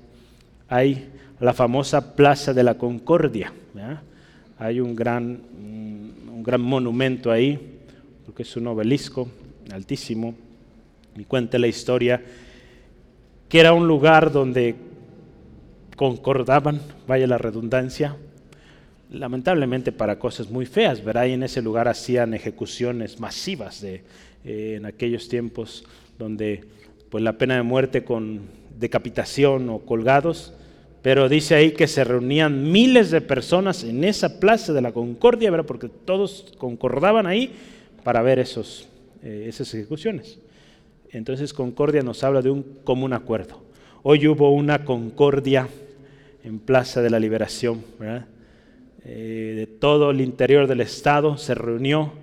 [0.71, 1.09] hay
[1.41, 3.51] la famosa Plaza de la Concordia.
[4.57, 7.79] Hay un gran, un gran monumento ahí
[8.25, 9.27] porque es un obelisco
[9.73, 10.33] altísimo,
[11.17, 12.23] y cuenta la historia
[13.49, 14.75] que era un lugar donde
[15.97, 18.15] concordaban, vaya la redundancia,
[19.11, 21.25] lamentablemente para cosas muy feas, ¿verdad?
[21.25, 24.03] Y en ese lugar hacían ejecuciones masivas de,
[24.45, 25.83] eh, en aquellos tiempos
[26.17, 26.63] donde
[27.09, 30.53] pues la pena de muerte con decapitación o colgados,
[31.01, 35.49] pero dice ahí que se reunían miles de personas en esa plaza de la Concordia,
[35.49, 35.65] ¿verdad?
[35.65, 37.51] Porque todos concordaban ahí
[38.03, 38.87] para ver esos,
[39.23, 40.39] eh, esas ejecuciones.
[41.09, 43.61] Entonces Concordia nos habla de un común acuerdo.
[44.03, 45.67] Hoy hubo una concordia
[46.43, 47.83] en Plaza de la Liberación,
[49.03, 52.13] eh, de todo el interior del Estado se reunió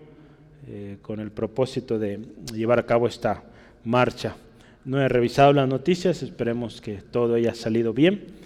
[0.68, 2.20] eh, con el propósito de
[2.54, 3.42] llevar a cabo esta
[3.84, 4.36] marcha.
[4.84, 8.37] No he revisado las noticias, esperemos que todo haya salido bien,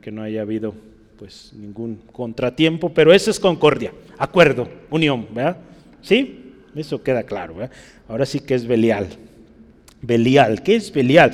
[0.00, 0.74] que no haya habido
[1.18, 5.58] pues ningún contratiempo, pero eso es concordia, acuerdo, unión, ¿verdad?
[6.02, 6.52] ¿Sí?
[6.74, 7.56] Eso queda claro,
[8.08, 9.06] Ahora sí que es Belial.
[10.02, 11.32] Belial, ¿qué es Belial?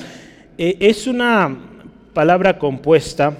[0.57, 1.57] Eh, es una
[2.13, 3.37] palabra compuesta,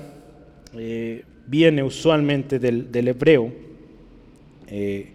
[0.76, 3.52] eh, viene usualmente del, hebreo,
[4.68, 5.12] eh,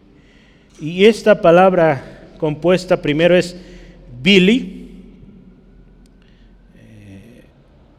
[0.81, 3.57] y esta palabra compuesta primero es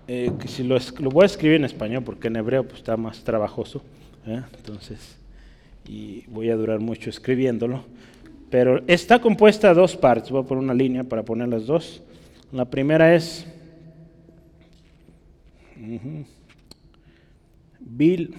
[0.08, 0.80] Que si lo,
[1.12, 3.84] voy a escribir en español porque en hebreo pues, está más trabajoso,
[4.26, 5.18] entonces,
[5.86, 7.84] y voy a durar mucho escribiéndolo,
[8.50, 12.02] pero está compuesta de dos partes, voy a poner una línea para poner las dos.
[12.54, 13.46] La primera es
[17.80, 18.34] Bill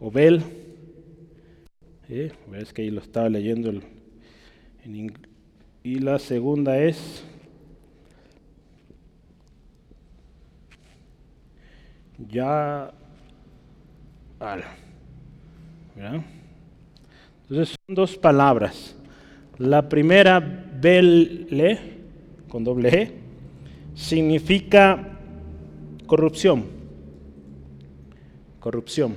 [0.00, 0.42] o Bel.
[2.08, 3.70] Es que ahí lo estaba leyendo
[4.84, 5.12] en
[5.82, 7.24] y la segunda es
[12.18, 12.92] ya
[17.42, 18.96] Entonces son dos palabras.
[19.58, 21.78] La primera, Belle,
[22.48, 23.12] con doble E,
[23.94, 25.18] significa
[26.06, 26.64] corrupción.
[28.60, 29.16] Corrupción.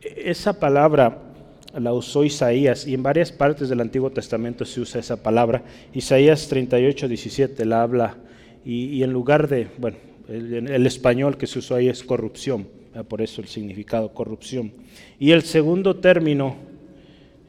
[0.00, 1.28] Esa palabra
[1.74, 5.62] la usó Isaías y en varias partes del Antiguo Testamento se usa esa palabra.
[5.92, 8.16] Isaías 38, 17 la habla
[8.64, 9.96] y, en lugar de, bueno,
[10.28, 12.68] el, español que se usó ahí es corrupción,
[13.08, 14.72] por eso el significado corrupción.
[15.18, 16.56] Y el segundo término,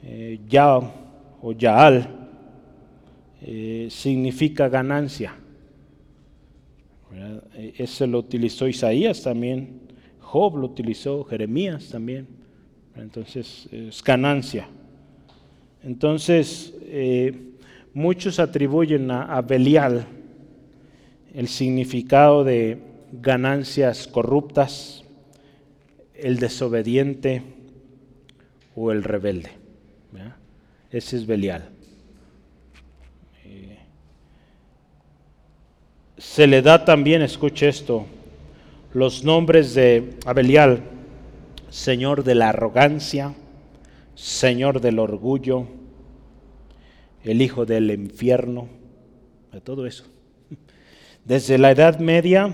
[0.03, 0.77] eh, ya
[1.41, 2.07] o yaal,
[3.41, 5.35] eh, significa ganancia.
[7.55, 9.81] E, ese lo utilizó Isaías también,
[10.19, 12.27] Job lo utilizó, Jeremías también.
[12.95, 14.67] Entonces es ganancia.
[15.83, 17.33] Entonces eh,
[17.93, 20.05] muchos atribuyen a, Belial
[21.33, 22.79] el significado de
[23.11, 25.03] ganancias corruptas,
[26.13, 27.43] el desobediente
[28.75, 29.51] o el rebelde.
[30.91, 31.69] Ese es Belial.
[36.19, 38.05] se le da también, escuche esto,
[38.93, 40.81] los nombres de Abelial,
[41.69, 43.33] Señor de la arrogancia,
[44.15, 45.67] Señor del orgullo,
[47.23, 48.67] el Hijo del infierno,
[49.53, 50.05] de todo eso.
[51.25, 52.53] Desde la Edad Media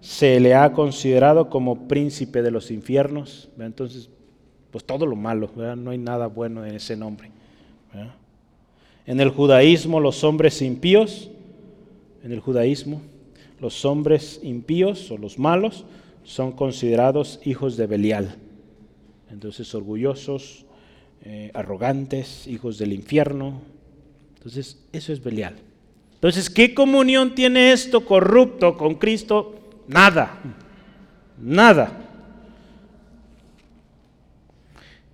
[0.00, 4.08] se le ha considerado como príncipe de los infiernos, entonces,
[4.70, 7.30] pues todo lo malo, no hay nada bueno en ese nombre.
[9.06, 11.30] En el judaísmo los hombres impíos
[12.22, 13.00] en el judaísmo,
[13.60, 15.84] los hombres impíos o los malos
[16.24, 18.36] son considerados hijos de Belial.
[19.30, 20.66] Entonces orgullosos,
[21.24, 23.60] eh, arrogantes, hijos del infierno.
[24.36, 25.56] Entonces eso es Belial.
[26.18, 29.54] Entonces, ¿qué comunión tiene esto corrupto con Cristo?
[29.86, 30.40] Nada,
[31.40, 31.92] nada.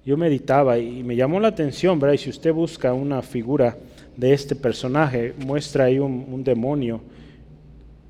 [0.06, 2.14] Yo meditaba y me llamó la atención, ¿verdad?
[2.14, 3.76] Y si usted busca una figura
[4.16, 7.02] de este personaje muestra ahí un, demonio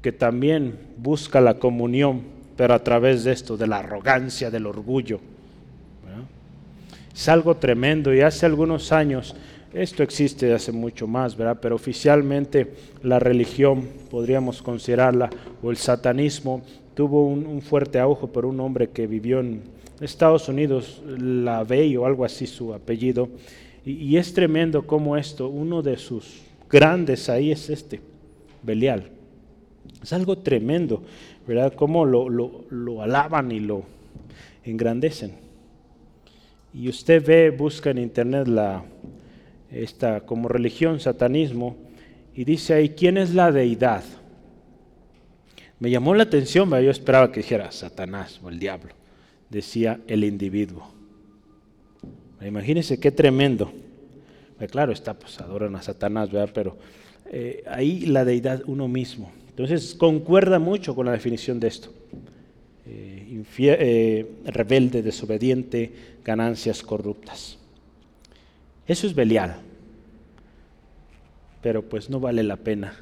[0.00, 2.22] que también busca la comunión,
[2.56, 5.18] pero a través de esto, de la arrogancia, del orgullo.
[7.12, 9.34] Es algo tremendo y hace algunos años,
[9.74, 11.58] esto existe hace mucho más, ¿verdad?
[11.60, 12.72] Pero oficialmente
[13.02, 15.30] la religión, podríamos considerarla,
[15.62, 16.62] o el satanismo,
[16.94, 19.62] tuvo un, fuerte auge por un hombre que vivió en
[20.00, 23.28] Estados Unidos, la Bey o algo así su apellido,
[23.84, 28.00] y, es tremendo como esto, uno de sus grandes ahí es este,
[28.62, 29.10] Belial.
[30.02, 31.02] Es algo tremendo,
[31.46, 31.74] ¿verdad?
[31.74, 33.82] Cómo lo, lo, alaban y lo
[34.64, 35.32] engrandecen.
[36.72, 38.82] Y usted ve, busca en internet la,
[39.82, 41.76] esta como religión, satanismo,
[42.34, 44.04] y dice ahí, ¿quién es la deidad?
[45.78, 48.94] Me llamó la atención, yo esperaba que dijera Satanás o el diablo.
[49.50, 50.92] Decía el individuo.
[52.40, 53.72] Imagínense qué tremendo.
[54.60, 56.30] Eh, claro, está, pues adoran a Satanás.
[56.52, 56.76] Pero
[57.30, 59.32] eh, ahí la deidad uno mismo.
[59.50, 61.92] Entonces concuerda mucho con la definición de esto.
[64.46, 65.92] rebelde, desobediente,
[66.24, 67.58] ganancias corruptas.
[68.86, 69.56] Eso es Belial.
[71.62, 72.94] Pero pues no vale la pena,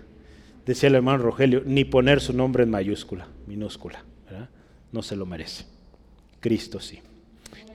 [0.65, 4.05] decía el hermano Rogelio, ni poner su nombre en mayúscula, minúscula.
[4.93, 5.65] No se lo merece.
[6.41, 7.01] Cristo sí.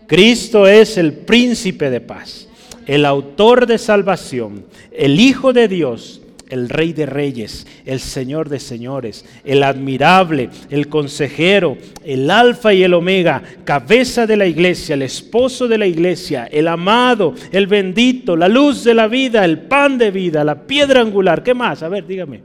[0.08, 2.47] Cristo es el príncipe de paz,
[2.86, 8.60] el autor de salvación, el Hijo de Dios, el Rey de Reyes, el Señor de
[8.60, 15.02] Señores, el admirable, el consejero, el Alfa y el Omega, cabeza de la iglesia, el
[15.02, 19.98] esposo de la iglesia, el amado, el bendito, la luz de la vida, el pan
[19.98, 21.43] de vida, la piedra angular.
[21.43, 21.84] ¿Qué más?
[21.84, 22.41] A ver, dígame.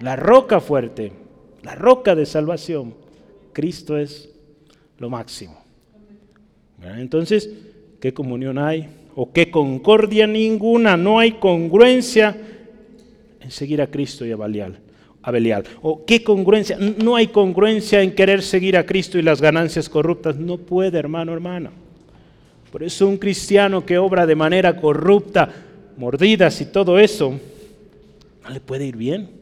[0.00, 1.12] La roca fuerte,
[1.62, 2.94] la roca de salvación.
[3.52, 4.30] Cristo es
[4.98, 5.62] lo máximo.
[6.82, 7.50] Entonces,
[8.00, 8.88] ¿qué comunión hay?
[9.14, 10.96] ¿O qué concordia ninguna?
[10.96, 12.36] No hay congruencia
[13.40, 14.78] en seguir a Cristo y a Belial.
[15.22, 15.64] A Belial.
[15.82, 16.78] ¿O qué congruencia?
[16.78, 20.36] No hay congruencia en querer seguir a Cristo y las ganancias corruptas.
[20.36, 21.70] No puede, hermano, hermana.
[22.70, 25.50] Por eso un cristiano que obra de manera corrupta,
[25.96, 27.38] mordidas y todo eso,
[28.42, 29.40] no le puede ir bien.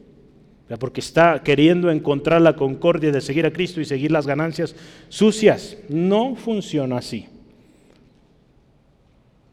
[0.79, 4.75] Porque está queriendo encontrar la concordia de seguir a Cristo y seguir las ganancias
[5.09, 5.77] sucias.
[5.87, 7.25] No funciona así.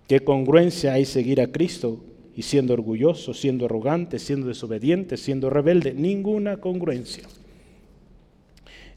[0.06, 2.00] ¿Qué congruencia hay seguir a Cristo
[2.36, 7.24] y siendo orgulloso, siendo arrogante, siendo desobediente, siendo rebelde, ninguna congruencia.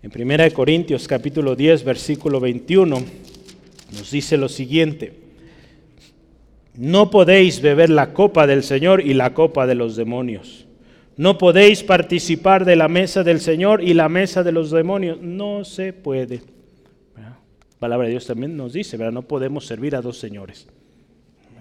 [0.03, 2.97] En 1 Corintios capítulo 10, versículo 21,
[3.93, 5.13] nos dice lo siguiente,
[6.75, 10.65] no podéis beber la copa del Señor y la copa de los demonios.
[11.15, 15.21] No podéis participar de la mesa del Señor y la mesa de los demonios.
[15.21, 16.41] No se puede.
[17.17, 17.37] La
[17.79, 20.67] palabra de Dios también nos dice, no podemos servir a dos señores.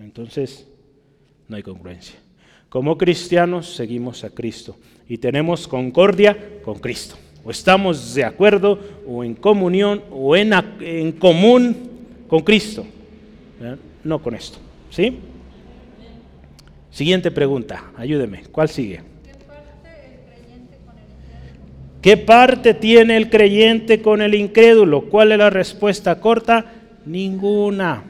[0.00, 0.68] Entonces,
[1.48, 2.16] no hay congruencia.
[2.68, 4.76] Como cristianos seguimos a Cristo
[5.08, 7.16] y tenemos concordia con Cristo.
[7.44, 11.76] O estamos de acuerdo o en comunión o en, en común
[12.28, 12.84] con Cristo.
[14.04, 14.58] No con esto.
[14.90, 15.18] ¿Sí?
[16.90, 18.42] Siguiente pregunta, ayúdeme.
[18.52, 19.00] ¿Cuál sigue?
[22.02, 25.02] ¿Qué parte tiene el creyente con el incrédulo?
[25.02, 26.66] ¿Cuál es la respuesta corta?
[27.06, 28.04] Ninguna.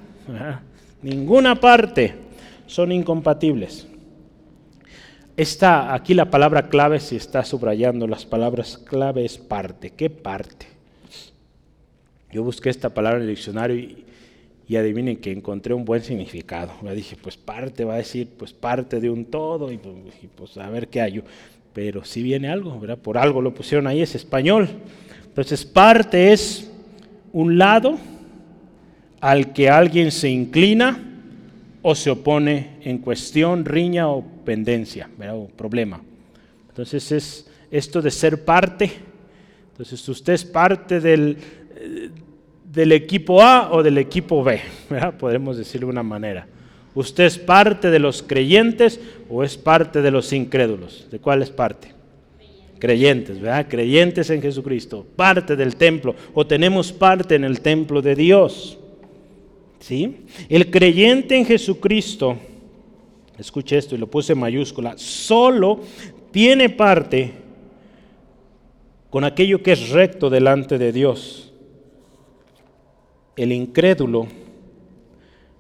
[1.03, 2.28] Ninguna parte
[2.69, 3.89] son incompatibles.
[5.37, 9.91] Está aquí la palabra clave, si está subrayando las palabras clave, es parte.
[9.91, 10.67] ¿Qué parte?
[12.31, 14.05] Yo busqué esta palabra en el diccionario y,
[14.77, 16.73] adivinen que encontré un buen significado.
[16.83, 20.69] Me dije, pues parte va a decir, pues parte de un todo y, pues a
[20.69, 21.23] ver qué hay.
[21.73, 22.99] Pero si viene algo, ¿verdad?
[22.99, 24.69] Por algo lo pusieron ahí, es español.
[25.25, 26.71] Entonces parte es
[27.33, 27.97] un lado
[29.21, 31.08] al que alguien se inclina
[31.83, 36.01] o se opone en cuestión, riña o pendencia, o problema.
[36.69, 38.91] Entonces es esto de ser parte.
[39.73, 41.37] Entonces usted es parte del,
[41.77, 42.11] eh,
[42.65, 44.61] del equipo A o del equipo B,
[45.19, 46.47] podemos decirlo de una manera.
[46.95, 51.07] ¿Usted es parte de los creyentes o es parte de los incrédulos?
[51.11, 51.93] ¿De cuál es parte?
[52.79, 53.67] Creyentes, ¿verdad?
[53.69, 58.78] Creyentes en Jesucristo, parte del templo o tenemos parte en el templo de Dios.
[59.81, 60.27] ¿Sí?
[60.49, 62.37] El creyente en Jesucristo,
[63.39, 65.81] escuche esto y lo puse en mayúscula, solo
[66.31, 67.33] tiene parte
[69.11, 71.53] con aquello que es recto delante de Dios.
[73.37, 74.27] El incrédulo,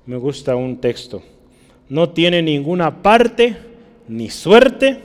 [0.05, 1.23] me gusta un texto,
[1.89, 3.57] no tiene ninguna parte
[4.09, 4.99] ni suerte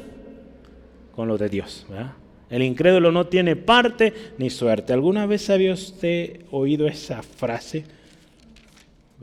[1.15, 1.85] con lo de Dios.
[2.49, 4.93] El incrédulo no tiene parte ni suerte.
[4.93, 7.85] ¿Alguna vez había usted oído esa frase?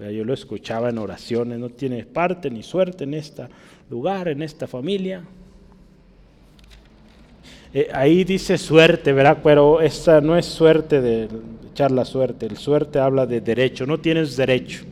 [0.08, 3.44] Yo lo escuchaba en oraciones, no tiene parte ni suerte en este
[3.90, 5.22] lugar, en esta familia.
[7.74, 9.38] Eh, ahí dice suerte, ¿verdad?
[9.44, 11.28] Pero esta no es suerte de
[11.70, 14.84] echar la suerte, el suerte habla de derecho, no tienes derecho.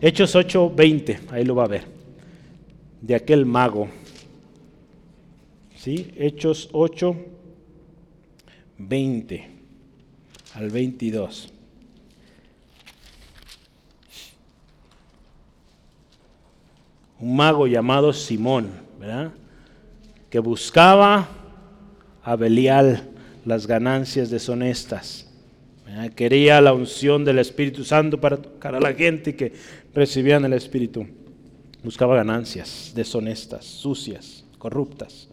[0.00, 1.84] Hechos 8:20, ahí lo va a ver,
[3.00, 3.88] de aquel mago.
[5.74, 6.12] ¿Sí?
[6.16, 7.16] Hechos 8,
[8.78, 9.48] 20
[10.54, 11.52] al 22.
[17.20, 19.32] Un mago llamado Simón, ¿verdad?
[20.30, 21.28] que buscaba
[22.22, 23.02] a Belial
[23.44, 25.26] las ganancias deshonestas.
[26.14, 29.52] Quería la unción del Espíritu Santo para tocar a la gente que
[29.92, 31.04] recibían el Espíritu.
[31.82, 35.28] Buscaba ganancias deshonestas, sucias, corruptas.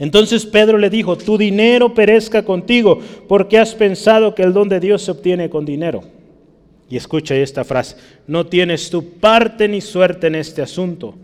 [0.00, 4.80] Entonces Pedro le dijo, tu dinero perezca contigo, porque has pensado que el don de
[4.80, 6.02] Dios se obtiene con dinero.
[6.88, 11.14] Y escucha esta frase, no tienes tu parte ni suerte en este asunto,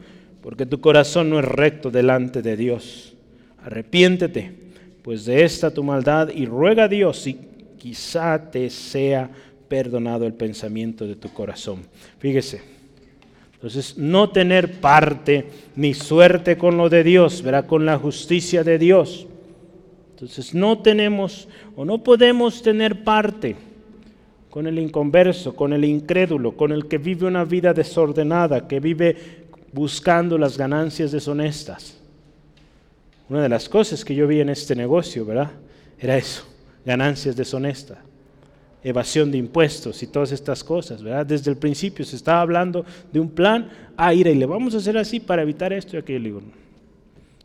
[0.47, 3.15] porque tu corazón no es recto delante de Dios.
[3.65, 4.53] Arrepiéntete,
[5.03, 7.37] pues de esta tu maldad y ruega a Dios y
[7.77, 9.29] quizá te sea
[9.67, 11.81] perdonado el pensamiento de tu corazón.
[12.21, 12.63] Fíjese,
[13.55, 18.79] entonces no tener parte ni suerte con lo de Dios, verá, con la justicia de
[18.79, 19.27] Dios.
[20.13, 23.57] Entonces no tenemos o no podemos tener parte
[24.49, 29.46] con el inconverso, con el incrédulo, con el que vive una vida desordenada, que vive
[29.73, 31.99] buscando las ganancias deshonestas.
[33.29, 35.51] Una de las cosas que yo vi en este negocio, ¿verdad?
[35.99, 36.45] Era eso,
[36.85, 37.99] ganancias deshonestas,
[38.83, 41.27] evasión de impuestos y todas estas cosas, ¿verdad?
[41.27, 44.79] Desde el principio se estaba hablando de un plan, ah, ir y le vamos a
[44.79, 46.41] hacer así para evitar esto y aquello.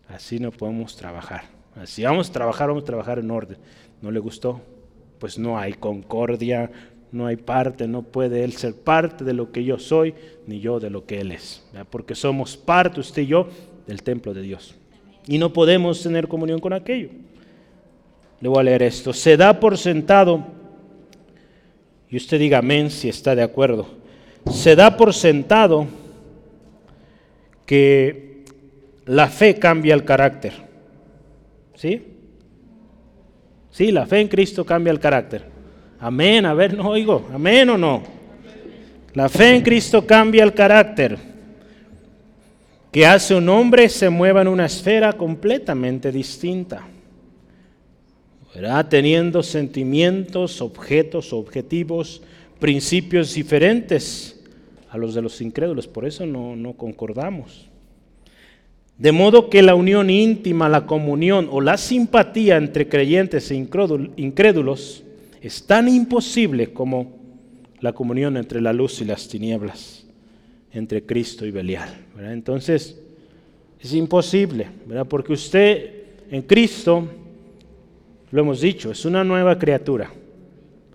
[0.07, 1.45] así no podemos trabajar.
[1.75, 3.57] Así vamos a trabajar, vamos a trabajar en orden.
[4.01, 4.61] ¿No le gustó?
[5.19, 6.69] Pues no hay concordia,
[7.11, 10.13] no hay parte, no puede Él ser parte de lo que yo soy,
[10.47, 11.63] ni yo de lo que Él es.
[11.89, 13.47] Porque somos parte, usted y yo,
[13.85, 14.75] del templo de Dios.
[15.27, 17.09] Y no podemos tener comunión con aquello.
[18.39, 19.13] Le voy a leer esto.
[19.13, 20.43] Se da por sentado,
[22.09, 23.87] y usted diga amén si está de acuerdo.
[24.49, 25.87] Se da por sentado
[27.65, 28.43] que
[29.05, 30.53] la fe cambia el carácter.
[31.75, 32.07] ¿Sí?
[33.69, 35.60] Sí, la fe en Cristo cambia el carácter.
[36.03, 38.01] Amén, a ver, no oigo, amén o no.
[39.13, 41.15] La fe en Cristo cambia el carácter,
[42.91, 46.87] que hace un hombre se mueva en una esfera completamente distinta.
[48.89, 52.23] Teniendo sentimientos, objetos, objetivos,
[52.59, 54.43] principios diferentes
[54.89, 57.69] a los de los incrédulos, por eso no, no concordamos.
[58.97, 65.03] De modo que la unión íntima, la comunión o la simpatía entre creyentes e incrédulos
[65.41, 67.19] es tan imposible como
[67.79, 70.05] la comunión entre la luz y las tinieblas,
[70.71, 71.89] entre Cristo y Belial.
[72.19, 73.01] Entonces,
[73.79, 74.67] es imposible,
[75.09, 75.93] porque usted
[76.29, 77.07] en Cristo,
[78.29, 80.11] lo hemos dicho, es una nueva criatura.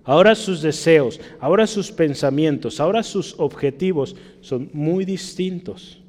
[0.05, 6.01] Ahora sus deseos, ahora sus pensamientos, ahora sus objetivos son muy distintos.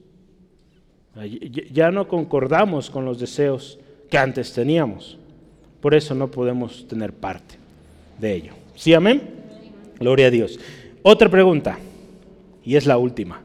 [1.73, 5.19] Ya no concordamos con los deseos que antes teníamos.
[5.81, 7.68] Por eso no podemos tener parte
[8.19, 8.53] de ello.
[8.75, 9.23] ¿Sí, amén?
[9.99, 10.59] Gloria a Dios.
[11.03, 11.79] Otra pregunta,
[12.65, 13.43] y es la última.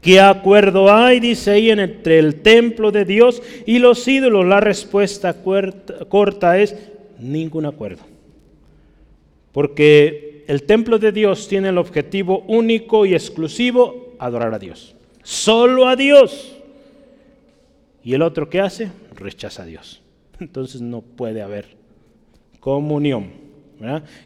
[0.00, 4.44] ¿Qué acuerdo hay, dice ahí, entre el templo de Dios y los ídolos?
[4.44, 5.34] La respuesta
[6.08, 6.76] corta es
[7.18, 8.02] ningún acuerdo.
[9.52, 14.94] Porque el templo de Dios tiene el objetivo único y exclusivo, adorar a Dios.
[15.22, 16.54] Solo a Dios.
[18.04, 18.90] ¿Y el otro qué hace?
[19.14, 20.03] Rechaza a Dios
[20.40, 21.66] entonces no puede haber
[22.60, 23.30] comunión.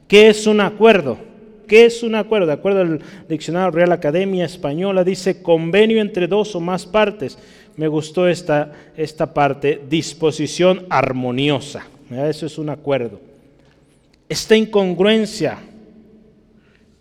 [0.07, 1.19] ¿Qué es un acuerdo?
[1.67, 2.47] ¿Qué es un acuerdo?
[2.47, 7.39] De acuerdo al diccionario Real Academia Española, dice convenio entre dos o más partes.
[7.77, 11.87] Me gustó esta, esta parte, disposición armoniosa.
[12.11, 13.21] Eso es un acuerdo.
[14.29, 15.59] Esta incongruencia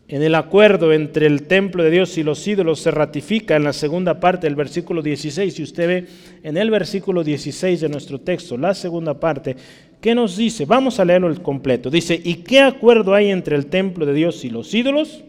[0.10, 3.74] en el acuerdo entre el templo de Dios y los ídolos se ratifica en la
[3.74, 5.54] segunda parte del versículo 16.
[5.54, 6.08] Si usted ve
[6.44, 9.58] en el versículo 16 de nuestro texto, la segunda parte,
[10.00, 10.64] ¿qué nos dice?
[10.64, 11.90] Vamos a leerlo el completo.
[11.90, 15.24] Dice, ¿y qué acuerdo hay entre el templo de Dios y los ídolos?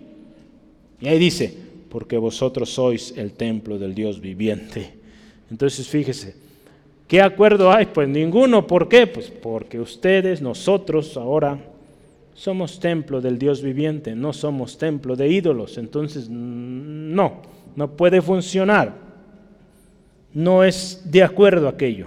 [1.00, 1.52] Y ahí dice,
[1.88, 4.92] porque vosotros sois el templo del Dios viviente.
[5.50, 6.36] Entonces fíjese,
[7.08, 7.86] ¿qué acuerdo hay?
[7.86, 8.64] Pues ninguno.
[8.64, 9.08] ¿Por qué?
[9.08, 11.58] Pues porque ustedes, nosotros ahora
[12.38, 15.76] somos templo del Dios viviente, no somos templo de ídolos.
[15.76, 17.42] Entonces, no,
[17.74, 18.94] no puede funcionar.
[20.32, 22.06] No es de acuerdo aquello.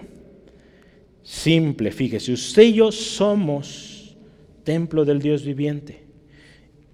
[1.22, 4.16] Simple, fíjese, usted y yo somos
[4.64, 6.02] templo del Dios viviente.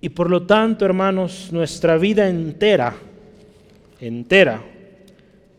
[0.02, 2.96] Y por lo tanto, hermanos, nuestra vida entera,
[4.02, 4.64] entera,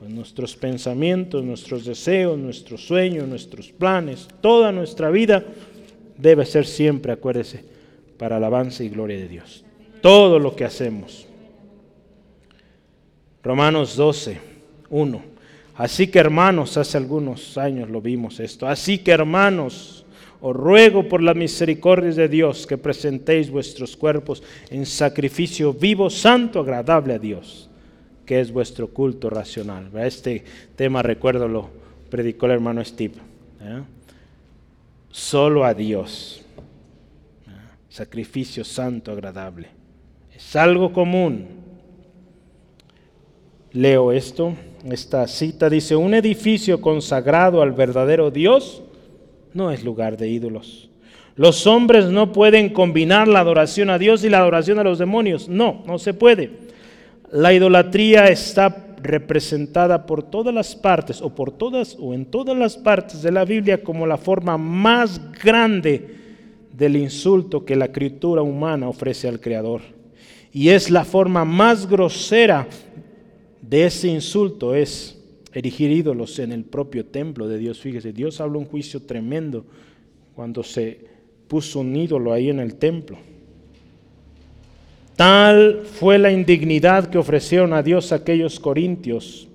[0.01, 5.45] nuestros pensamientos, nuestros deseos, nuestros sueños, nuestros planes, toda nuestra vida,
[6.19, 7.65] debe ser siempre, acuérdese,
[8.19, 9.65] para alabanza y gloria de Dios.
[10.03, 11.27] Todo lo que hacemos.
[13.43, 14.41] Romanos 12,
[14.91, 15.23] 1.
[15.77, 18.67] Así que hermanos, hace algunos años lo vimos esto.
[18.67, 20.05] Así que hermanos,
[20.41, 26.61] os ruego por la misericordia de Dios que presentéis vuestros cuerpos en sacrificio vivo, santo,
[26.61, 27.69] agradable a Dios,
[28.27, 29.89] que es vuestro culto racional.
[29.99, 30.45] Este
[30.77, 31.71] tema, recuerdo, lo
[32.11, 33.15] predicó el hermano Steve.
[33.61, 33.83] ¿eh?
[35.19, 36.43] Solo a Dios.
[37.89, 39.69] Sacrificio santo, agradable.
[40.35, 41.47] Es algo común.
[43.73, 44.55] Leo esto,
[44.85, 48.83] esta cita dice, un edificio consagrado al verdadero Dios
[49.53, 50.89] no es lugar de ídolos.
[51.35, 55.49] Los hombres no pueden combinar la adoración a Dios y la adoración a los demonios.
[55.49, 56.51] No, no se puede.
[57.31, 62.77] La idolatría está representada por todas las partes o por todas o en todas las
[62.77, 66.17] partes de la Biblia como la forma más grande
[66.73, 69.81] del insulto que la escritura humana ofrece al Creador.
[70.53, 72.67] Y es la forma más grosera
[73.61, 75.19] de ese insulto es
[75.53, 77.81] erigir ídolos en el propio templo de Dios.
[77.81, 79.65] Fíjese, Dios habla un juicio tremendo
[80.35, 81.05] cuando se
[81.49, 83.19] puso un ídolo ahí en el templo.
[85.19, 89.49] Tal fue la indignidad que ofrecieron a Dios aquellos corintios,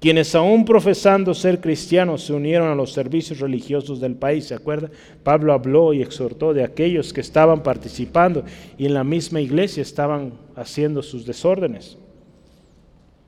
[0.00, 4.46] quienes aún profesando ser cristianos se unieron a los servicios religiosos del país.
[4.46, 4.90] ¿Se acuerda?
[5.22, 8.42] Pablo habló y exhortó de aquellos que estaban participando
[8.76, 11.96] y en la misma iglesia estaban haciendo sus desórdenes.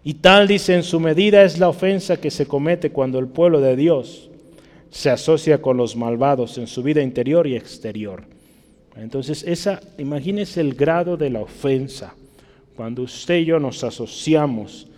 [0.02, 3.60] Y tal dice en su medida es la ofensa que se comete cuando el pueblo
[3.60, 4.28] de Dios
[4.90, 8.24] se asocia con los malvados en su vida interior y exterior.
[8.96, 12.14] Entonces, esa, imagínese el grado de la ofensa.
[12.74, 14.88] Cuando usted y yo nos asociamos,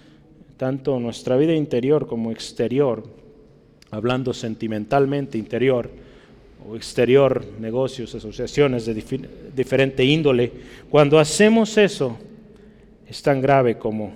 [0.56, 3.04] tanto nuestra vida interior como exterior,
[3.90, 5.90] hablando sentimentalmente interior
[6.68, 9.02] o exterior, negocios, asociaciones de
[9.54, 10.52] diferente índole,
[10.90, 12.18] cuando hacemos eso,
[13.08, 14.12] es tan grave como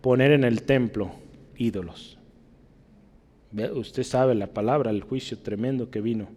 [0.00, 1.12] poner en el templo
[1.56, 2.18] ídolos.
[3.74, 6.28] Usted sabe la palabra, el juicio tremendo que vino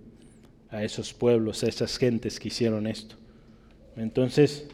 [0.72, 3.16] a esos pueblos, a esas gentes que hicieron esto.
[3.96, 4.68] Entonces,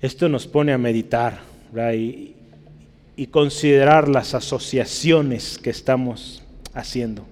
[0.00, 1.40] esto nos pone a meditar
[1.94, 2.34] y,
[3.16, 6.42] y, considerar las asociaciones que estamos
[6.74, 7.24] haciendo.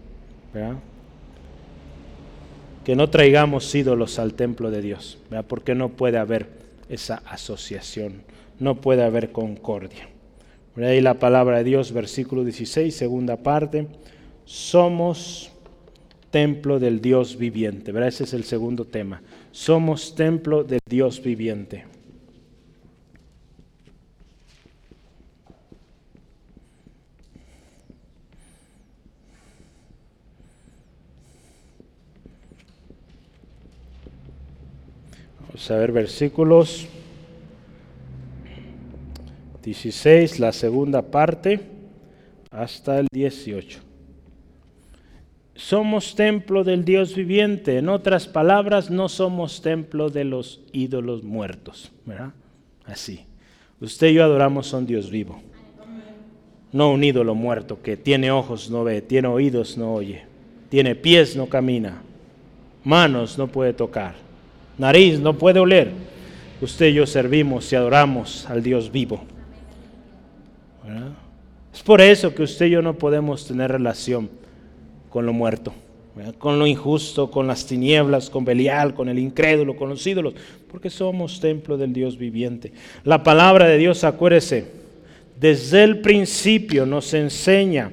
[2.84, 5.18] Que no traigamos ídolos al templo de Dios,
[5.48, 6.48] porque no puede haber
[6.88, 8.22] esa asociación,
[8.60, 10.08] no puede haber concordia.
[10.76, 13.86] Ahí la palabra de Dios, versículo 16, segunda parte,
[14.44, 15.53] somos
[16.34, 17.92] templo del Dios viviente.
[18.08, 19.22] Ese es el segundo tema.
[19.52, 21.84] Somos templo del Dios viviente.
[35.38, 36.88] Vamos a ver versículos
[39.62, 41.60] 16, la segunda parte,
[42.50, 43.93] hasta el 18
[45.54, 47.78] somos templo del Dios viviente.
[47.78, 51.92] En otras palabras, no somos templo de los ídolos muertos.
[52.04, 52.32] ¿verdad?
[52.84, 53.24] Así.
[53.80, 55.40] Usted y yo adoramos a un Dios vivo.
[56.72, 60.22] No un ídolo muerto que tiene ojos, no ve, tiene oídos, no oye,
[60.70, 62.02] tiene pies, no camina,
[62.82, 64.14] manos, no puede tocar,
[64.76, 65.92] nariz, no puede oler.
[66.60, 69.22] Usted y yo servimos y adoramos al Dios vivo.
[71.72, 74.28] Es por eso que usted y yo no podemos tener relación
[75.14, 75.72] con lo muerto,
[76.38, 80.34] con lo injusto, con las tinieblas, con Belial, con el incrédulo, con los ídolos,
[80.68, 82.72] porque somos templo del Dios viviente.
[83.04, 84.64] La palabra de Dios, acuérdese,
[85.38, 87.92] desde el principio nos enseña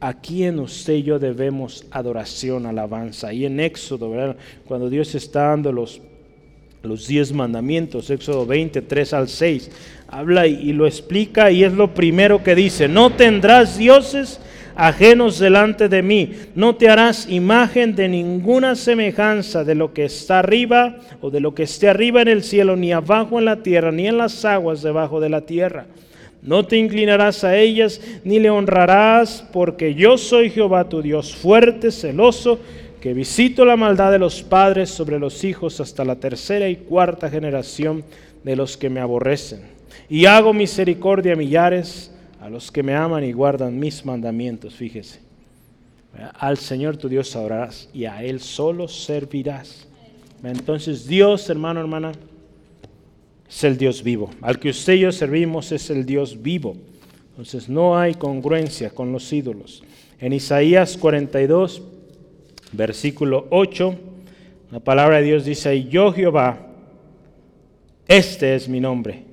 [0.00, 3.32] a quién usted y yo debemos adoración, alabanza.
[3.32, 4.34] Y en Éxodo,
[4.66, 6.00] cuando Dios está dando los,
[6.82, 9.70] los diez mandamientos, Éxodo 23 al 6,
[10.08, 14.40] habla y lo explica y es lo primero que dice, no tendrás dioses
[14.76, 16.32] ajenos delante de mí.
[16.54, 21.54] No te harás imagen de ninguna semejanza de lo que está arriba o de lo
[21.54, 24.82] que esté arriba en el cielo, ni abajo en la tierra, ni en las aguas
[24.82, 25.86] debajo de la tierra.
[26.42, 31.90] No te inclinarás a ellas, ni le honrarás, porque yo soy Jehová tu Dios, fuerte,
[31.90, 32.60] celoso,
[33.00, 37.30] que visito la maldad de los padres sobre los hijos hasta la tercera y cuarta
[37.30, 38.04] generación
[38.44, 39.60] de los que me aborrecen.
[40.08, 42.12] Y hago misericordia a millares
[42.46, 45.18] a los que me aman y guardan mis mandamientos, fíjese.
[46.38, 49.88] Al Señor tu Dios adorarás y a Él solo servirás.
[50.44, 52.12] Entonces Dios, hermano, hermana,
[53.48, 54.30] es el Dios vivo.
[54.40, 56.76] Al que usted y yo servimos es el Dios vivo.
[57.30, 59.82] Entonces no hay congruencia con los ídolos.
[60.20, 61.82] En Isaías 42,
[62.70, 63.96] versículo 8,
[64.70, 66.64] la palabra de Dios dice, y yo Jehová,
[68.06, 69.24] este es mi nombre,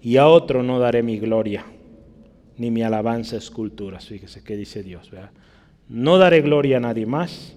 [0.00, 1.66] y a otro no daré mi gloria
[2.56, 4.06] ni mi alabanza esculturas.
[4.06, 5.10] Fíjese qué dice Dios.
[5.88, 7.54] No daré gloria a nadie más,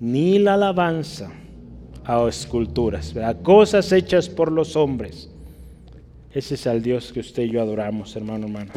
[0.00, 1.32] ni la alabanza
[2.04, 5.30] a esculturas, cosas hechas por los hombres.
[6.32, 8.72] Ese es el Dios que usted y yo adoramos, hermano, hermano.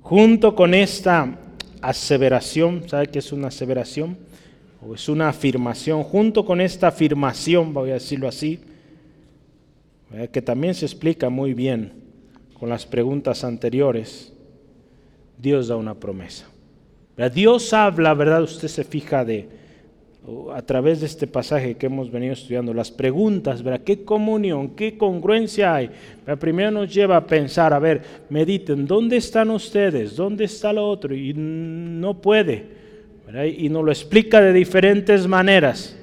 [0.00, 1.38] Junto con esta
[1.80, 4.16] aseveración, ¿sabe qué es una aseveración?
[4.80, 6.04] O es una afirmación.
[6.04, 8.60] Junto con esta afirmación, voy a decirlo así,
[10.32, 12.05] que también se explica muy bien
[12.58, 14.32] con las preguntas anteriores,
[15.38, 16.46] Dios da una promesa.
[17.32, 18.42] Dios habla, ¿verdad?
[18.42, 19.48] Usted se fija de
[20.52, 23.84] a través de este pasaje que hemos venido estudiando, las preguntas, ¿verdad?
[23.84, 25.90] ¿Qué comunión, qué congruencia hay?
[26.40, 30.16] Primero nos lleva a pensar, a ver, mediten, ¿dónde están ustedes?
[30.16, 31.14] ¿Dónde está lo otro?
[31.14, 32.86] Y no puede,
[33.56, 35.96] Y nos lo explica de diferentes maneras,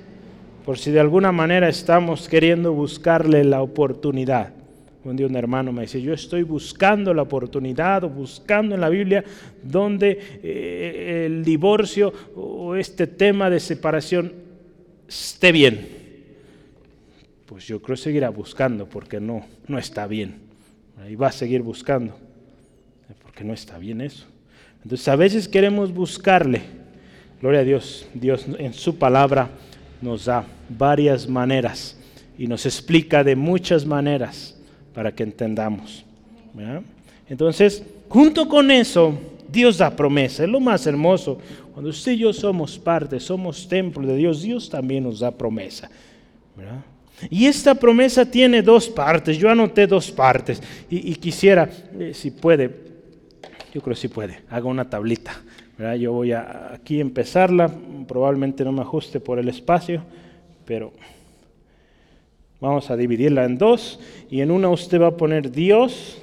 [0.65, 4.62] por si de alguna manera estamos queriendo buscarle la oportunidad.
[5.05, 8.87] Un día un hermano me dice, yo estoy buscando la oportunidad o buscando en la
[8.87, 9.23] Biblia
[9.61, 14.31] donde eh, el divorcio o este tema de separación
[15.07, 15.87] esté bien.
[17.45, 20.35] Pues yo creo que seguirá buscando porque no, no está bien.
[21.09, 22.15] Y va a seguir buscando
[23.21, 24.25] porque no está bien eso.
[24.83, 26.61] Entonces a veces queremos buscarle.
[27.41, 28.07] Gloria a Dios.
[28.13, 29.49] Dios en su palabra
[30.01, 31.99] nos da varias maneras
[32.37, 34.52] y nos explica de muchas maneras
[34.93, 36.05] para que entendamos.
[37.27, 39.17] Entonces, junto con eso,
[39.51, 40.43] Dios da promesa.
[40.43, 41.39] Es lo más hermoso.
[41.73, 45.89] Cuando usted y yo somos parte, somos templo de Dios, Dios también nos da promesa.
[47.29, 49.37] Y esta promesa tiene dos partes.
[49.37, 51.69] Yo anoté dos partes y, quisiera,
[51.99, 52.69] eh, si puede,
[53.73, 55.41] yo creo que si puede, haga una tablita.
[55.99, 57.69] Yo voy a aquí empezarla,
[58.07, 60.03] probablemente no me ajuste por el espacio,
[60.65, 60.93] pero
[62.63, 63.99] Vamos a dividirla en dos
[64.29, 66.17] y en una usted va a poner Dios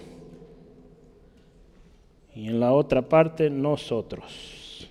[2.34, 4.88] y en la otra parte nosotros.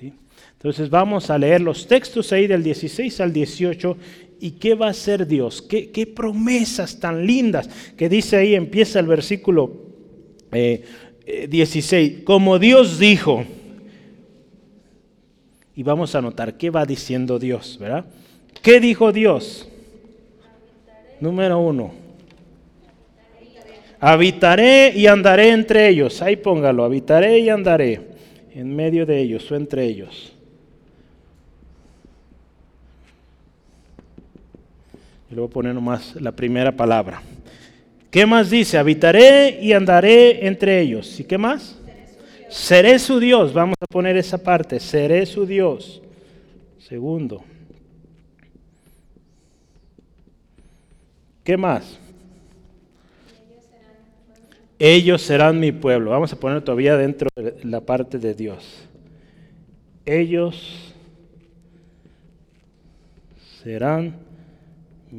[0.00, 3.98] Entonces vamos a leer los textos ahí del 16 al 18
[4.40, 7.68] y qué va a hacer Dios, qué, promesas tan lindas
[7.98, 9.72] que dice ahí, empieza el versículo
[10.50, 13.44] 16, eh, eh, como Dios dijo.
[15.76, 18.06] Y vamos a notar qué va diciendo Dios, ¿verdad?
[18.62, 19.68] ¿Qué dijo Dios?
[21.20, 21.92] Número uno.
[24.00, 26.20] Habitaré y andaré entre ellos.
[26.20, 28.00] Ahí póngalo, habitaré y andaré
[28.54, 30.32] en medio de ellos o entre ellos.
[35.30, 37.22] Y luego poner nomás la primera palabra.
[38.10, 38.76] ¿Qué más dice?
[38.76, 41.18] Habitaré y andaré entre ellos.
[41.18, 41.80] ¿Y qué más?
[42.48, 43.52] Seré su Dios.
[43.52, 44.78] Vamos a poner esa parte.
[44.78, 46.00] Seré su Dios.
[46.78, 47.42] Segundo.
[51.44, 52.00] ¿Qué más?
[54.78, 56.10] Ellos serán mi pueblo.
[56.10, 58.88] Vamos a poner todavía dentro de la parte de Dios.
[60.06, 60.94] Ellos
[63.62, 64.16] serán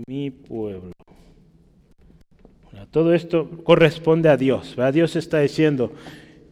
[0.08, 0.92] mi pueblo.
[2.92, 4.76] todo esto corresponde a Dios.
[4.94, 5.94] Dios está diciendo,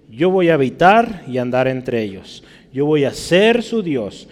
[0.10, 2.44] yo voy a habitar y andar entre ellos.
[2.72, 4.28] Yo voy a ser su Dios.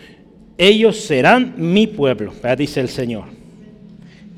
[0.57, 3.40] Ellos serán mi pueblo, dice el Señor.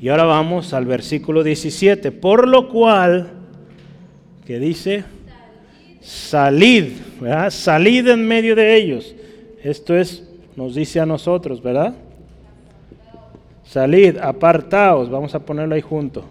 [0.04, 2.12] Y ahora vamos al versículo 17.
[2.12, 3.30] Por lo cual,
[4.44, 5.02] que dice,
[6.02, 7.48] salid, ¿verdad?
[7.48, 9.16] Salid en medio de ellos.
[9.62, 11.94] Esto es, nos dice a nosotros, ¿verdad?
[13.64, 16.22] Salid, apartaos, vamos a ponerlo ahí junto.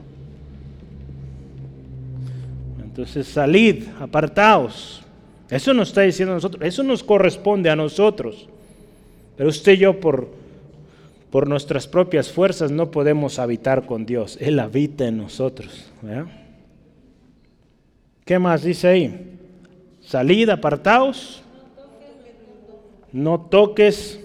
[2.84, 5.04] Entonces, salid, apartaos.
[5.50, 8.48] Eso nos está diciendo a nosotros, eso nos corresponde a nosotros.
[9.36, 10.43] Pero usted y yo por
[11.34, 14.38] por nuestras propias fuerzas no podemos habitar con Dios.
[14.40, 15.92] Él habita en nosotros.
[18.24, 19.40] ¿Qué más dice ahí?
[20.00, 21.42] Salid, apartaos.
[23.12, 24.20] No toques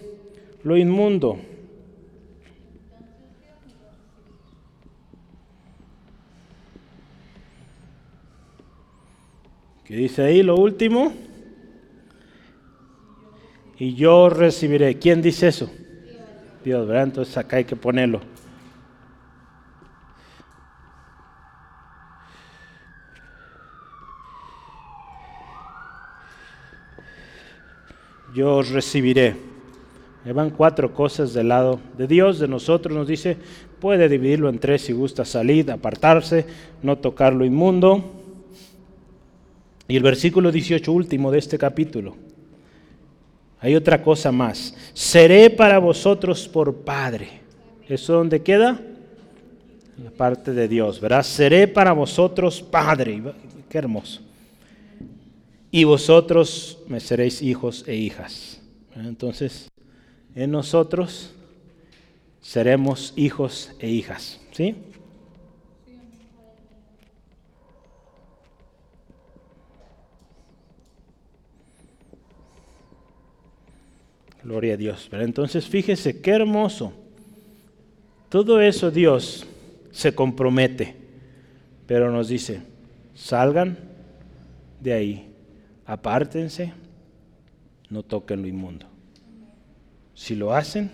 [0.63, 1.39] lo inmundo.
[9.87, 11.15] ¿Qué dice ahí lo último?
[13.79, 14.99] Y yo recibiré.
[14.99, 15.71] ¿Quién dice eso?
[16.77, 18.21] Entonces acá hay que ponerlo.
[28.35, 29.35] Yo os recibiré.
[30.35, 32.95] van cuatro cosas del lado de Dios, de nosotros.
[32.95, 33.37] Nos dice,
[33.81, 36.47] puede dividirlo en tres si gusta salir, apartarse,
[36.83, 38.05] no tocar lo inmundo.
[39.89, 42.15] Y el versículo 18 último de este capítulo.
[43.61, 44.75] Hay otra cosa más.
[44.93, 47.41] Seré para vosotros por Padre.
[47.89, 48.81] ¿Eso dónde queda?
[50.03, 51.23] La parte de Dios, ¿verdad?
[51.23, 53.23] Seré para vosotros Padre.
[53.69, 54.21] Qué hermoso.
[55.71, 58.61] Y vosotros me seréis hijos e hijas.
[58.95, 59.71] Entonces,
[60.35, 61.33] en nosotros
[62.41, 64.41] seremos hijos e hijas.
[64.53, 64.77] ¿Sí?
[74.49, 75.09] Gloria a Dios.
[75.11, 76.95] Pero entonces fíjese qué hermoso.
[78.31, 79.47] Todo eso Dios
[79.91, 80.97] se compromete,
[81.87, 82.63] pero nos dice,
[83.15, 83.77] salgan
[84.81, 85.29] de ahí,
[85.85, 86.73] apártense,
[87.91, 88.87] no toquen lo inmundo.
[90.15, 90.93] Si lo hacen,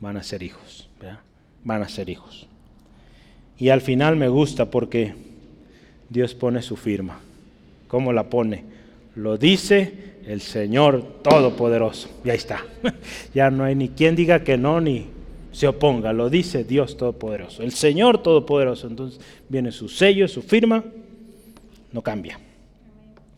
[0.00, 0.88] van a ser hijos.
[1.62, 2.48] Van a ser hijos.
[3.56, 5.14] Y al final me gusta porque
[6.08, 7.20] Dios pone su firma.
[7.86, 8.64] ¿Cómo la pone?
[9.18, 9.92] Lo dice
[10.26, 12.08] el Señor Todopoderoso.
[12.24, 12.64] Y ahí está.
[13.34, 15.06] ya no hay ni quien diga que no ni
[15.50, 16.12] se oponga.
[16.12, 17.64] Lo dice Dios Todopoderoso.
[17.64, 18.86] El Señor Todopoderoso.
[18.86, 20.84] Entonces viene su sello, su firma.
[21.92, 22.38] No cambia.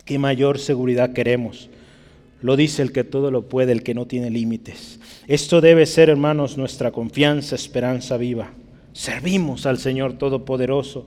[0.04, 1.70] ¿Qué mayor seguridad queremos?
[2.42, 5.00] Lo dice el que todo lo puede, el que no tiene límites.
[5.28, 8.50] Esto debe ser, hermanos, nuestra confianza, esperanza viva.
[8.92, 11.06] Servimos al Señor Todopoderoso.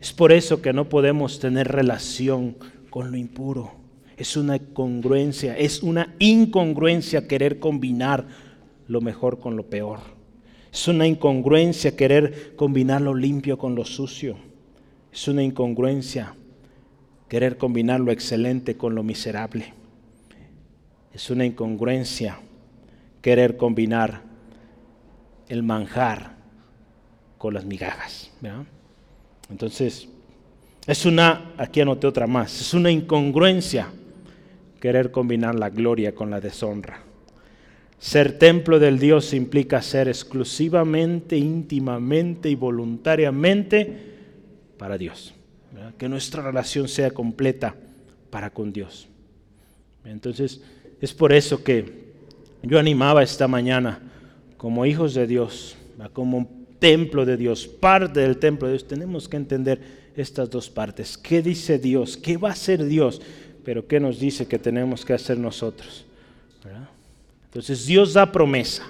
[0.00, 2.54] Es por eso que no podemos tener relación
[2.90, 3.72] con lo impuro.
[4.16, 8.26] Es una congruencia, es una incongruencia querer combinar
[8.86, 10.00] lo mejor con lo peor.
[10.72, 14.36] Es una incongruencia querer combinar lo limpio con lo sucio.
[15.12, 16.34] Es una incongruencia
[17.28, 19.72] querer combinar lo excelente con lo miserable.
[21.12, 22.38] Es una incongruencia
[23.22, 24.22] querer combinar
[25.48, 26.36] el manjar
[27.38, 28.30] con las migajas.
[29.48, 30.08] Entonces,
[30.90, 33.88] es una, aquí anoté otra más, es una incongruencia
[34.80, 37.00] querer combinar la gloria con la deshonra.
[38.00, 44.16] Ser templo del Dios implica ser exclusivamente, íntimamente y voluntariamente
[44.78, 45.32] para Dios.
[45.96, 47.76] Que nuestra relación sea completa
[48.30, 49.06] para con Dios.
[50.04, 50.60] Entonces,
[51.00, 52.10] es por eso que
[52.62, 54.00] yo animaba esta mañana,
[54.56, 55.76] como hijos de Dios,
[56.14, 61.16] como templo de Dios, parte del templo de Dios, tenemos que entender estas dos partes.
[61.16, 62.16] ¿Qué dice Dios?
[62.16, 63.20] ¿Qué va a hacer Dios?
[63.64, 66.04] Pero ¿qué nos dice que tenemos que hacer nosotros?
[67.44, 68.84] Entonces Dios da promesa.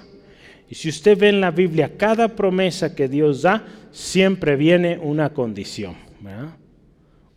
[0.69, 5.33] Y si usted ve en la Biblia, cada promesa que Dios da, siempre viene una
[5.33, 5.95] condición.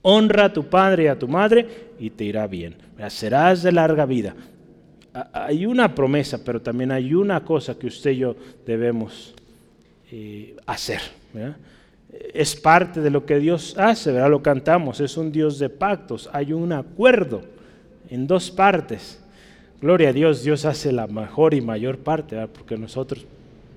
[0.03, 1.67] Honra a tu padre y a tu madre
[1.99, 2.77] y te irá bien.
[3.09, 4.35] Serás de larga vida
[5.33, 9.35] hay una promesa, pero también hay una cosa que usted y yo debemos
[10.11, 11.01] eh, hacer.
[12.33, 14.31] Es parte de lo que Dios hace, ¿verdad?
[14.31, 17.43] Lo cantamos, es un Dios de pactos, hay un acuerdo
[18.11, 19.21] en dos partes.
[19.81, 23.27] Gloria a Dios, Dios hace la mejor y mayor parte, porque nosotros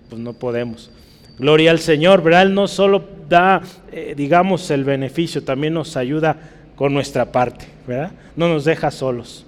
[0.10, 0.92] pues, no podemos.
[1.38, 2.44] Gloria al Señor, ¿verdad?
[2.44, 3.62] Él no solo da,
[3.92, 6.38] eh, digamos, el beneficio, también nos ayuda
[6.76, 8.12] con nuestra parte, ¿verdad?
[8.36, 9.46] No nos deja solos.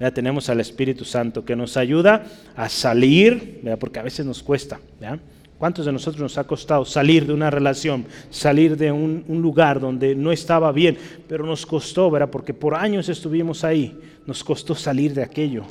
[0.00, 2.24] Ya tenemos al Espíritu Santo que nos ayuda
[2.56, 4.80] a salir, porque a veces nos cuesta.
[5.58, 10.14] ¿Cuántos de nosotros nos ha costado salir de una relación, salir de un, lugar donde
[10.14, 10.98] no estaba bien,
[11.28, 12.30] pero nos costó, ¿verdad?
[12.30, 15.64] porque por años estuvimos ahí, nos costó salir de aquello.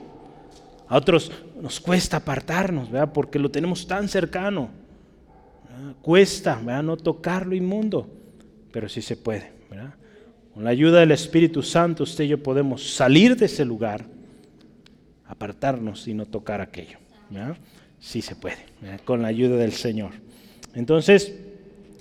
[0.88, 1.32] A otros
[1.62, 3.12] nos cuesta apartarnos, ¿verdad?
[3.14, 4.70] porque lo tenemos tan cercano.
[6.02, 6.84] Cuesta ¿verdad?
[6.84, 8.08] no tocar lo inmundo,
[8.72, 9.52] pero sí se puede.
[10.54, 14.06] Con la ayuda del Espíritu Santo, usted y yo podemos salir de ese lugar,
[15.26, 17.00] apartarnos y no tocar aquello.
[18.04, 18.58] Sí se puede,
[19.06, 20.12] con la ayuda del Señor.
[20.76, 21.34] Entonces,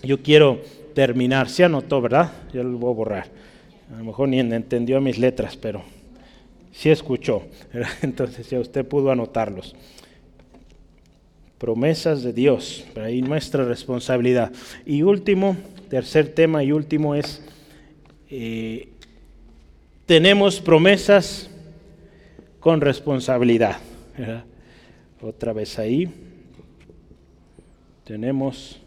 [0.03, 0.61] yo quiero
[0.95, 1.49] terminar.
[1.49, 2.33] Se anotó, ¿verdad?
[2.53, 3.27] Yo lo voy a borrar.
[3.95, 5.85] A lo mejor ni entendió mis letras, pero
[6.73, 7.45] sí escuchó.
[8.03, 9.77] Entonces ya usted pudo anotarlos.
[11.59, 14.51] Promesas de Dios, ahí nuestra responsabilidad.
[14.85, 15.57] Y último,
[15.89, 17.45] tercer tema y último es
[18.29, 18.89] eh,
[20.05, 21.49] tenemos promesas
[22.59, 23.77] con responsabilidad.
[25.23, 26.13] Otra vez ahí.
[28.05, 28.81] Tenemos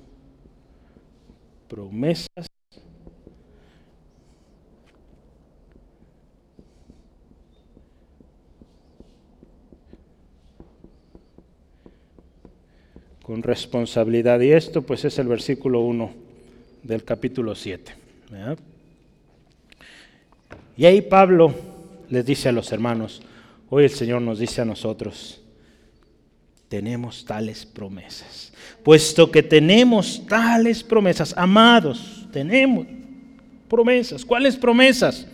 [1.70, 2.48] promesas.
[13.22, 14.40] con responsabilidad.
[14.42, 16.14] Y esto pues es el versículo 1
[16.84, 17.92] del capítulo 7.
[20.78, 21.52] Y ahí Pablo
[22.08, 23.24] les dice a los hermanos,
[23.72, 25.42] hoy el Señor nos dice a nosotros,
[26.70, 28.51] tenemos tales promesas.
[28.84, 32.88] Puesto que tenemos tales promesas, amados, tenemos
[33.68, 34.26] promesas.
[34.26, 35.28] ¿Cuáles promesas?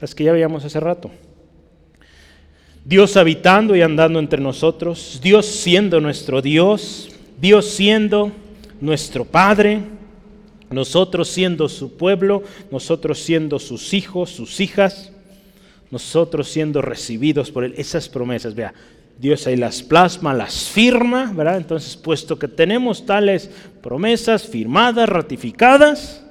[0.00, 1.10] Las que ya veíamos hace rato.
[2.84, 7.10] Dios habitando y andando entre nosotros, Dios siendo nuestro Dios,
[7.40, 8.32] Dios siendo
[8.80, 9.80] nuestro Padre,
[10.70, 15.12] nosotros siendo su pueblo, nosotros siendo sus hijos, sus hijas,
[15.90, 17.74] nosotros siendo recibidos por Él.
[17.76, 18.72] Esas promesas, vea,
[19.20, 21.58] Dios ahí las plasma, las firma, ¿verdad?
[21.58, 23.50] Entonces, puesto que tenemos tales
[23.82, 26.24] promesas firmadas, ratificadas,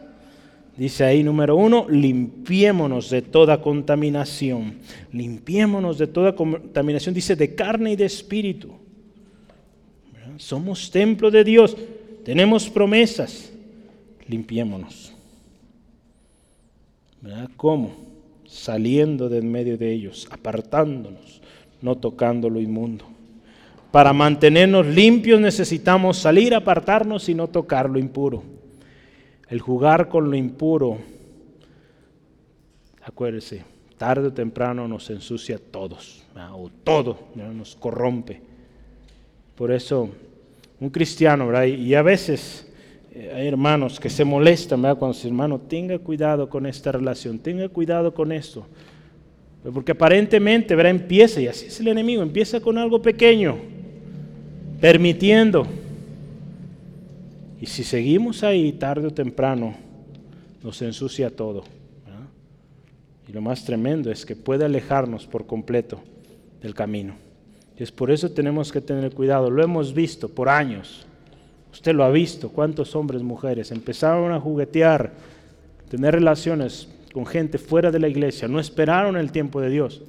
[0.76, 4.80] dice ahí número uno, limpiémonos de toda contaminación.
[5.12, 8.72] Limpiémonos de toda contaminación, dice, de carne y de espíritu.
[10.38, 11.78] Somos templo de Dios,
[12.24, 13.52] tenemos promesas
[14.30, 15.12] limpiémonos.
[17.22, 17.50] ¿Verdad?
[17.58, 17.92] ¿Cómo?
[18.46, 21.42] Saliendo de en medio de ellos, apartándonos,
[21.82, 23.06] no tocando lo inmundo.
[23.92, 28.44] Para mantenernos limpios necesitamos salir, apartarnos y no tocar lo impuro.
[29.48, 30.98] El jugar con lo impuro,
[33.04, 33.64] acuérdese,
[33.98, 36.24] tarde o temprano nos ensucia a todos,
[36.54, 38.42] o todo, nos corrompe.
[39.56, 40.10] Por eso,
[40.80, 42.72] un cristiano, y a veces
[43.12, 44.98] eh, hay hermanos que se molestan ¿verdad?
[44.98, 48.66] cuando su hermano tenga cuidado con esta relación, tenga cuidado con esto.
[49.64, 50.91] Porque aparentemente ¿verdad?
[50.91, 53.57] empieza, y así es el enemigo, empieza con algo pequeño,
[54.80, 55.68] permitiendo.
[57.60, 59.76] Y si seguimos ahí tarde o temprano,
[60.64, 61.64] nos ensucia todo.
[63.28, 66.01] Y lo más tremendo es que puede alejarnos por completo
[66.62, 67.14] del camino.
[67.78, 69.51] Y es por eso tenemos que tener cuidado.
[69.51, 71.05] Lo hemos visto por años.
[71.72, 72.49] Usted lo ha visto.
[72.49, 75.14] ¿Cuántos hombres, mujeres empezaron a juguetear,
[75.89, 78.47] tener relaciones con gente fuera de la iglesia?
[78.47, 80.01] No esperaron el tiempo de Dios.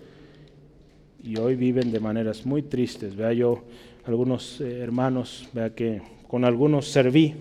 [1.22, 3.14] Y hoy viven de maneras muy tristes.
[3.14, 3.62] Vea yo
[4.04, 7.34] algunos eh, hermanos, vea que con algunos serví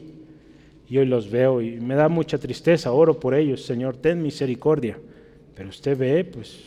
[0.90, 4.98] y hoy los veo y me da mucha tristeza, oro por ellos, Señor, ten misericordia.
[5.56, 6.64] Pero usted ve, pues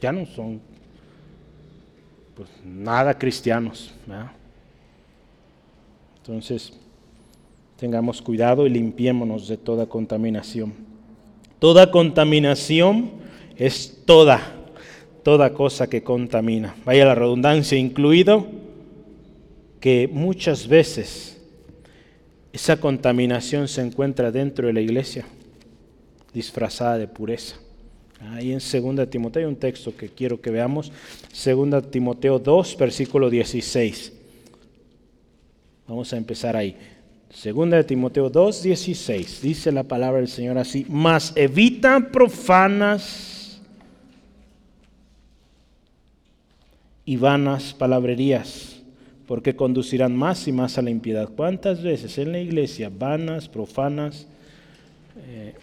[0.00, 0.60] ya no son
[2.34, 3.92] pues, nada cristianos.
[6.18, 6.72] Entonces,
[7.76, 10.85] tengamos cuidado y limpiémonos de toda contaminación.
[11.58, 13.10] Toda contaminación
[13.56, 14.54] es toda,
[15.22, 16.74] toda cosa que contamina.
[16.84, 18.46] Vaya la redundancia incluido
[19.80, 21.40] que muchas veces
[22.52, 25.26] esa contaminación se encuentra dentro de la iglesia,
[26.32, 27.56] disfrazada de pureza.
[28.32, 30.90] Ahí en 2 Timoteo hay un texto que quiero que veamos,
[31.44, 34.12] 2 Timoteo 2, versículo 16.
[35.86, 36.76] Vamos a empezar ahí.
[37.30, 39.42] 2 Timoteo 2, 16.
[39.42, 43.60] Dice la palabra del Señor así, mas evita profanas
[47.04, 48.76] y vanas palabrerías
[49.26, 51.28] porque conducirán más y más a la impiedad.
[51.34, 54.26] ¿Cuántas veces en la iglesia, vanas, profanas,
[55.26, 55.54] eh,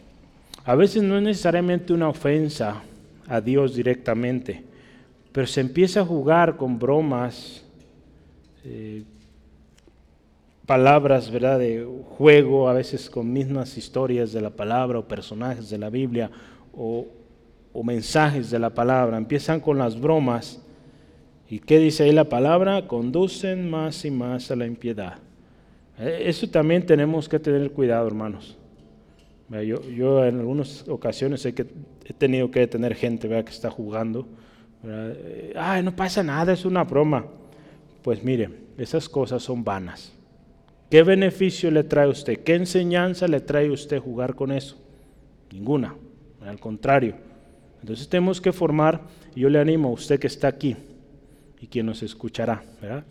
[0.66, 2.84] a veces no es necesariamente una ofensa
[3.28, 4.64] a Dios directamente,
[5.32, 7.64] pero se empieza a jugar con bromas,
[8.66, 9.04] eh,
[10.66, 11.88] palabras, ¿verdad?, de
[12.18, 16.32] juego, a veces con mismas historias de la palabra o personajes de la Biblia
[16.76, 17.08] o,
[17.84, 19.18] mensajes de la palabra.
[19.18, 20.64] Empiezan con las bromas
[21.50, 22.88] ¿Y qué dice ahí la palabra?
[22.88, 25.20] Conducen más y más a la impiedad.
[26.00, 28.58] Eh, eso también tenemos que tener cuidado, hermanos.
[29.50, 31.68] Yo, yo en algunas ocasiones he, que,
[32.06, 34.28] he tenido que detener gente que está jugando.
[34.84, 37.26] Eh, Ay, no pasa nada, es una broma.
[38.02, 40.13] Pues mire, esas cosas son vanas.
[40.94, 42.44] ¿Qué beneficio le trae usted?
[42.44, 44.78] ¿Qué enseñanza le trae usted jugar con eso?
[45.52, 45.96] Ninguna,
[46.40, 47.16] al contrario.
[47.82, 49.02] Entonces tenemos que formar,
[49.36, 50.76] yo le animo a usted que está aquí,
[51.60, 53.06] y quien nos escuchará, ¿verdad?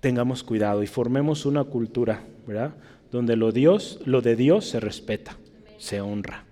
[0.00, 2.74] Tengamos cuidado y formemos una cultura, ¿verdad?
[3.10, 5.38] Donde lo, Dios, lo de Dios se respeta,
[5.78, 6.44] se honra.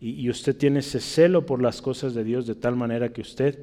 [0.00, 3.22] Y, y usted tiene ese celo por las cosas de Dios de tal manera que
[3.22, 3.58] usted,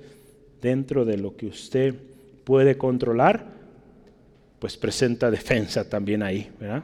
[0.62, 1.96] dentro de lo que usted
[2.44, 3.63] puede controlar,
[4.64, 6.84] pues presenta defensa también ahí, ¿verdad?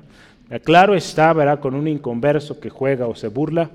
[0.65, 1.61] Claro está, ¿verdad?
[1.61, 3.71] Con un inconverso que juega o se burla,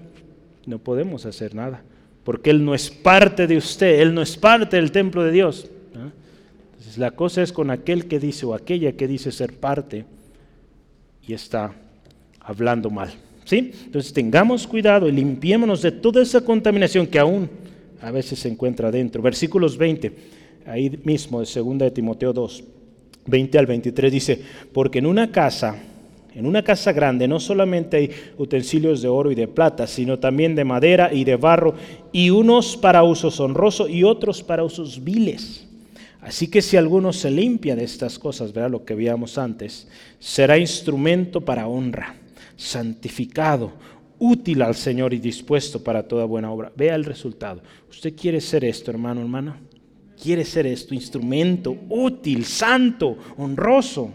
[0.66, 1.82] no podemos hacer nada
[2.22, 5.70] porque Él no es parte de usted, Él no es parte del templo de Dios.
[5.94, 10.04] Entonces la cosa es con aquel que dice o aquella que dice ser parte
[11.26, 11.72] y está
[12.40, 13.10] hablando mal.
[13.46, 13.72] ¿sí?
[13.86, 17.48] Entonces tengamos cuidado y limpiémonos de toda esa contaminación que aún
[18.02, 19.22] a veces se encuentra dentro.
[19.22, 20.12] Versículos 20,
[20.66, 22.64] ahí mismo de 2 de Timoteo 2,
[23.26, 24.40] 20 al 23 dice,
[24.72, 25.76] porque en una casa
[26.34, 30.56] en una casa grande no solamente hay utensilios de oro y de plata, sino también
[30.56, 31.74] de madera y de barro,
[32.12, 35.64] y unos para usos honrosos y otros para usos viles.
[36.20, 39.86] Así que si alguno se limpia de estas cosas, verá lo que veíamos antes,
[40.18, 42.16] será instrumento para honra,
[42.56, 43.72] santificado,
[44.18, 46.72] útil al Señor y dispuesto para toda buena obra.
[46.74, 47.62] Vea el resultado.
[47.90, 49.60] ¿Usted quiere ser esto, hermano, hermana?
[50.24, 54.10] ¿Quiere ser esto, instrumento útil, santo, honroso?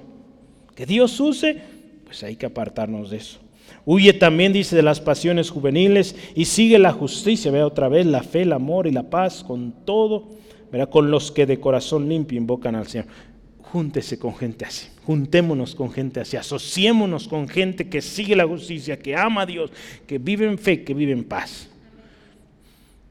[0.73, 1.61] Que Dios use
[2.10, 3.38] pues hay que apartarnos de eso.
[3.86, 8.23] Huye también, dice, de las pasiones juveniles y sigue la justicia, vea otra vez, la
[8.23, 10.30] fe, el amor y la paz con todo,
[10.72, 13.06] verá, con los que de corazón limpio invocan al Señor.
[13.61, 18.98] Júntese con gente así, juntémonos con gente así, asociémonos con gente que sigue la justicia,
[18.98, 19.72] que ama a Dios,
[20.07, 21.69] que vive en fe, que vive en paz.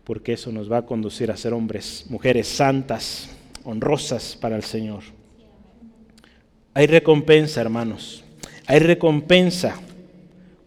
[0.09, 3.29] Porque eso nos va a conducir a ser hombres, mujeres santas,
[3.63, 5.03] honrosas para el Señor.
[6.73, 8.25] Hay recompensa, hermanos.
[8.67, 9.79] Hay recompensa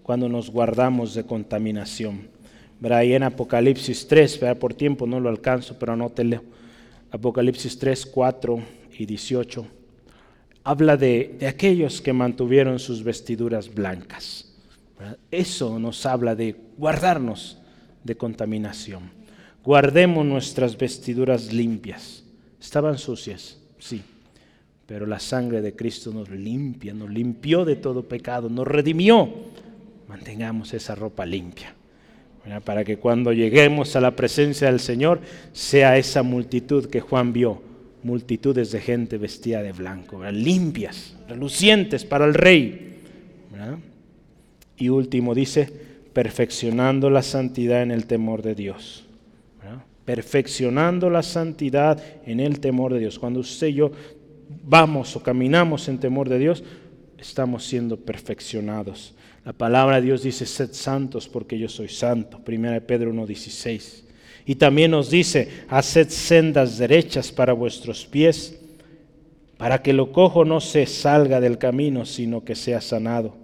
[0.03, 2.29] cuando nos guardamos de contaminación.
[2.87, 6.43] Ahí en Apocalipsis 3, por tiempo no lo alcanzo, pero anótelo.
[7.09, 8.61] Apocalipsis 3, 4
[8.99, 9.65] y 18,
[10.63, 14.53] habla de, aquellos que mantuvieron sus vestiduras blancas.
[15.31, 17.57] Eso nos habla de guardarnos
[18.03, 19.20] de contaminación.
[19.63, 22.23] Guardemos nuestras vestiduras limpias.
[22.59, 24.01] Estaban sucias, sí,
[24.85, 29.29] pero la sangre de Cristo nos limpia, nos limpió de todo pecado, nos redimió.
[30.07, 31.75] Mantengamos esa ropa limpia
[32.63, 35.21] para que cuando lleguemos a la presencia del Señor
[35.53, 37.61] sea esa multitud que Juan vio,
[38.03, 42.99] multitudes de gente vestida de blanco, limpias, relucientes para el rey.
[44.77, 45.71] Y último dice,
[46.13, 49.05] perfeccionando la santidad en el temor de Dios.
[50.11, 53.17] Perfeccionando la santidad en el temor de Dios.
[53.17, 53.93] Cuando usted y yo
[54.61, 56.65] vamos o caminamos en temor de Dios,
[57.17, 59.13] estamos siendo perfeccionados.
[59.45, 62.39] La palabra de Dios dice, sed santos porque yo soy santo.
[62.43, 64.03] Primera de Pedro 1.16.
[64.45, 68.59] Y también nos dice, haced sendas derechas para vuestros pies,
[69.55, 73.37] para que lo cojo no se salga del camino, sino que sea sanado.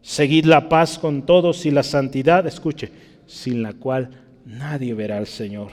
[0.00, 2.92] Seguid la paz con todos y la santidad, escuche,
[3.26, 4.10] sin la cual
[4.46, 5.72] nadie verá al Señor.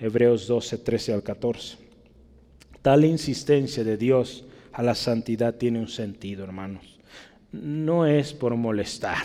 [0.00, 1.76] Hebreos 12, 13 al 14.
[2.82, 6.98] Tal insistencia de Dios a la santidad tiene un sentido, hermanos
[7.52, 9.18] no es por molestar,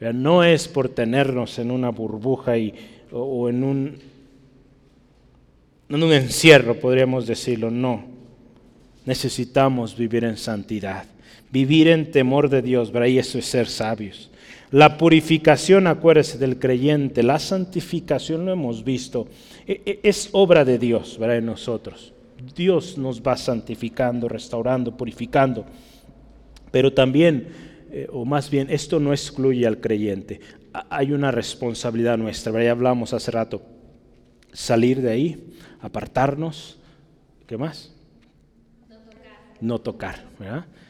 [0.14, 2.74] no es por tenernos en una burbuja y,
[3.10, 3.98] o en un,
[5.88, 8.10] en un encierro, podríamos decirlo, no.
[9.04, 11.04] Necesitamos vivir en santidad,
[11.50, 14.30] vivir en temor de Dios, y eso es ser sabios.
[14.70, 19.26] La purificación, acuérdese del creyente, la santificación lo hemos visto,
[19.66, 21.38] es obra de Dios, ¿verdad?
[21.38, 22.12] En nosotros.
[22.54, 25.64] Dios nos va santificando, restaurando, purificando.
[26.70, 27.48] Pero también,
[27.90, 30.40] eh, o más bien, esto no excluye al creyente.
[30.90, 33.62] Hay una responsabilidad nuestra, ya hablamos hace rato.
[34.52, 36.78] Salir de ahí, apartarnos,
[37.46, 37.92] ¿qué más?
[39.60, 40.24] No tocar.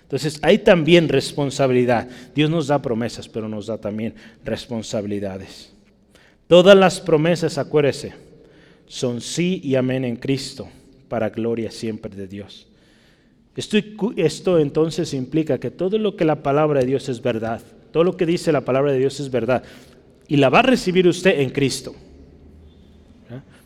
[0.03, 2.09] Entonces hay también responsabilidad.
[2.35, 5.73] Dios nos da promesas, pero nos da también responsabilidades.
[6.47, 8.15] Todas las promesas, acuérdese,
[8.93, 10.69] son sí y amén en Cristo,
[11.09, 12.69] para gloria siempre de Dios.
[13.57, 18.19] Esto, entonces implica que todo lo que la palabra de Dios es verdad, todo lo
[18.19, 19.63] que dice la palabra de Dios es verdad,
[20.29, 21.95] y la va a recibir usted en Cristo.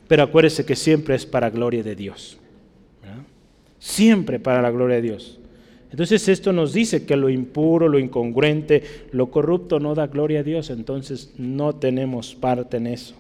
[0.07, 2.39] Pero acuérdese que siempre es para gloria de Dios.
[3.81, 5.41] Siempre para la gloria de Dios.
[5.91, 10.45] Entonces esto nos dice que lo impuro, lo incongruente, lo corrupto no da gloria a
[10.45, 13.17] Dios, entonces no tenemos parte en eso.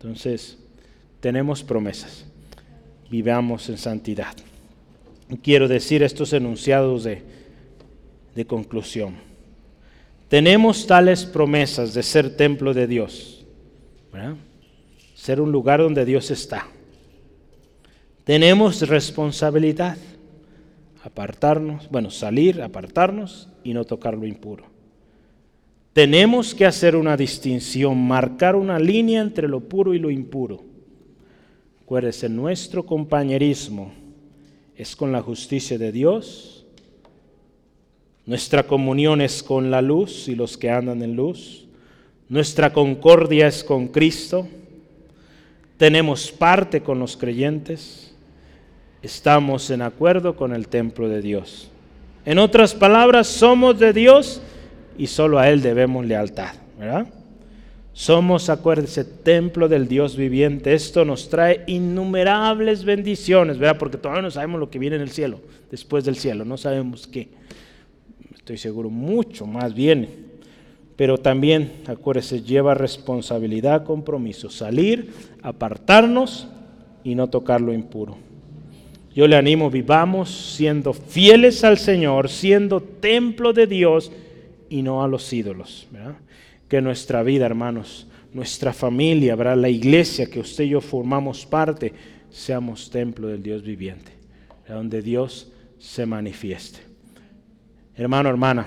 [0.00, 0.58] Entonces,
[1.20, 2.24] tenemos promesas.
[3.10, 4.34] Vivamos en santidad
[5.36, 7.22] quiero decir estos enunciados de,
[8.46, 9.16] conclusión.
[10.28, 13.44] Tenemos tales promesas de ser templo de Dios,
[15.14, 16.68] ser un lugar donde Dios está.
[18.22, 19.96] Tenemos responsabilidad,
[21.02, 24.66] apartarnos, bueno, salir, apartarnos y no tocar lo impuro.
[25.98, 30.62] Tenemos que hacer una distinción, marcar una línea entre lo puro y lo impuro.
[31.82, 33.90] Acuérdese, nuestro compañerismo
[34.76, 36.64] es con la justicia de Dios.
[38.26, 41.66] Nuestra comunión es con la luz y los que andan en luz.
[42.28, 44.46] Nuestra concordia es con Cristo.
[45.78, 48.14] Tenemos parte con los creyentes.
[49.02, 51.72] Estamos en acuerdo con el templo de Dios.
[52.24, 54.40] En otras palabras, somos de Dios
[54.98, 56.54] y solo a Él debemos lealtad.
[56.78, 57.06] ¿verdad?
[57.92, 60.72] Somos, acuérdense, templo del Dios viviente.
[60.72, 63.76] Esto nos trae innumerables bendiciones, ¿verdad?
[63.78, 67.08] Porque todavía no sabemos lo que viene en el cielo, después del cielo, no sabemos
[67.08, 67.28] qué.
[68.36, 70.08] Estoy seguro, mucho más viene.
[70.94, 75.12] Pero también, acuérdese, lleva responsabilidad, compromiso, salir,
[75.42, 76.46] apartarnos
[77.02, 78.16] y no tocar lo impuro.
[79.12, 84.12] Yo le animo, vivamos siendo fieles al Señor, siendo templo de Dios
[84.68, 86.16] y no a los ídolos, ¿verdad?
[86.68, 89.56] que nuestra vida, hermanos, nuestra familia, ¿verdad?
[89.56, 91.92] la iglesia que usted y yo formamos parte,
[92.30, 94.12] seamos templo del Dios viviente,
[94.68, 96.80] donde Dios se manifieste.
[97.96, 98.66] Hermano, hermana,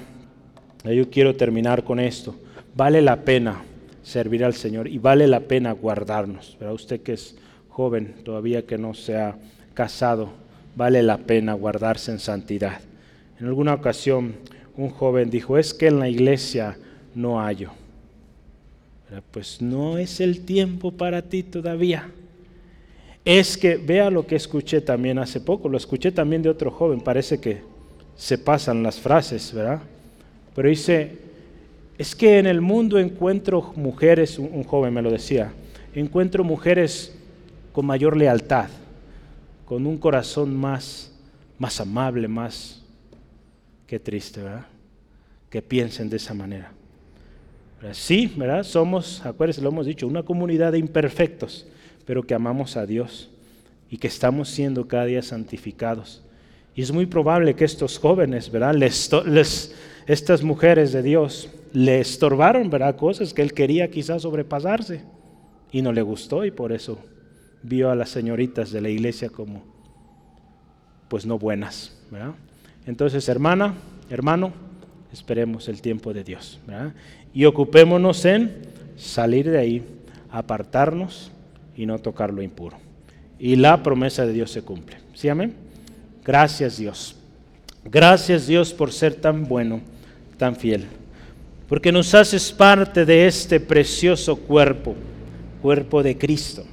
[0.83, 2.35] yo quiero terminar con esto.
[2.75, 3.61] Vale la pena
[4.03, 6.57] servir al Señor y vale la pena guardarnos.
[6.59, 6.73] ¿verdad?
[6.73, 7.37] Usted que es
[7.69, 9.37] joven, todavía que no se ha
[9.73, 10.31] casado,
[10.75, 12.81] vale la pena guardarse en santidad.
[13.39, 14.35] En alguna ocasión
[14.81, 16.77] un joven dijo, es que en la iglesia
[17.13, 17.71] no hallo.
[19.31, 22.09] Pues no es el tiempo para ti todavía.
[23.23, 27.01] Es que, vea lo que escuché también hace poco, lo escuché también de otro joven,
[27.01, 27.61] parece que
[28.15, 29.81] se pasan las frases, ¿verdad?
[30.55, 31.19] Pero dice,
[31.97, 35.53] es que en el mundo encuentro mujeres, un joven me lo decía,
[35.93, 37.13] encuentro mujeres
[37.73, 38.69] con mayor lealtad,
[39.65, 41.11] con un corazón más,
[41.59, 42.77] más amable, más...
[43.85, 44.70] Qué triste, ¿verdad?
[45.51, 46.71] Que piensen de esa manera.
[47.91, 48.63] Sí, ¿verdad?
[48.63, 51.67] Somos, acuérdense, lo hemos dicho, una comunidad de imperfectos,
[52.05, 53.29] pero que amamos a Dios
[53.89, 56.23] y que estamos siendo cada día santificados.
[56.75, 58.75] Y es muy probable que estos jóvenes, ¿verdad?
[58.75, 59.75] Les,
[60.07, 62.95] estas mujeres de Dios le estorbaron, ¿verdad?
[62.95, 65.01] Cosas que él quería quizás sobrepasarse
[65.71, 66.99] y no le gustó y por eso
[67.63, 69.63] vio a las señoritas de la iglesia como
[71.09, 72.33] pues no buenas, ¿verdad?
[72.85, 73.75] Entonces, hermana,
[74.09, 74.53] hermano,
[75.11, 76.59] esperemos el tiempo de Dios.
[77.33, 78.51] Y ocupémonos en
[78.97, 79.83] salir de ahí,
[80.29, 81.31] apartarnos
[81.75, 82.77] y no tocar lo impuro.
[83.39, 84.97] Y la promesa de Dios se cumple.
[85.13, 85.53] ¿Sí, amén?
[86.23, 87.15] Gracias Dios.
[87.83, 89.81] Gracias Dios por ser tan bueno,
[90.37, 90.85] tan fiel.
[91.67, 94.95] Porque nos haces parte de este precioso cuerpo,
[95.61, 96.65] cuerpo de Cristo,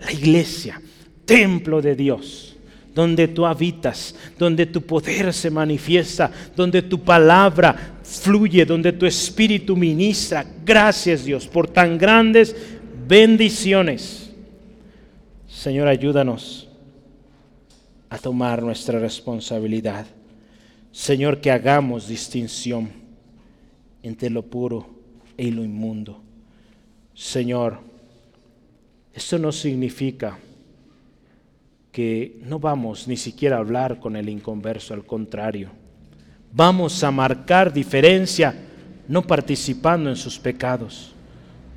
[0.00, 0.80] la iglesia,
[1.24, 2.53] templo de Dios,
[2.94, 9.76] donde tú habitas, donde tu poder se manifiesta, donde tu palabra fluye, donde tu espíritu
[9.76, 10.46] ministra.
[10.64, 12.54] Gracias Dios por tan grandes
[13.06, 14.30] bendiciones.
[15.48, 16.68] Señor, ayúdanos
[18.08, 20.06] a tomar nuestra responsabilidad.
[20.92, 22.92] Señor, que hagamos distinción
[24.02, 24.88] entre lo puro
[25.36, 26.22] y lo inmundo.
[27.14, 27.80] Señor,
[29.12, 30.38] esto no significa
[31.94, 35.70] que no vamos ni siquiera a hablar con el inconverso, al contrario.
[36.52, 38.52] Vamos a marcar diferencia
[39.06, 41.12] no participando en sus pecados,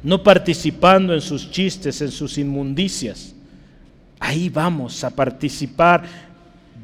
[0.02, 3.36] no participando en sus chistes, en sus inmundicias.
[4.20, 6.04] Ahí vamos a participar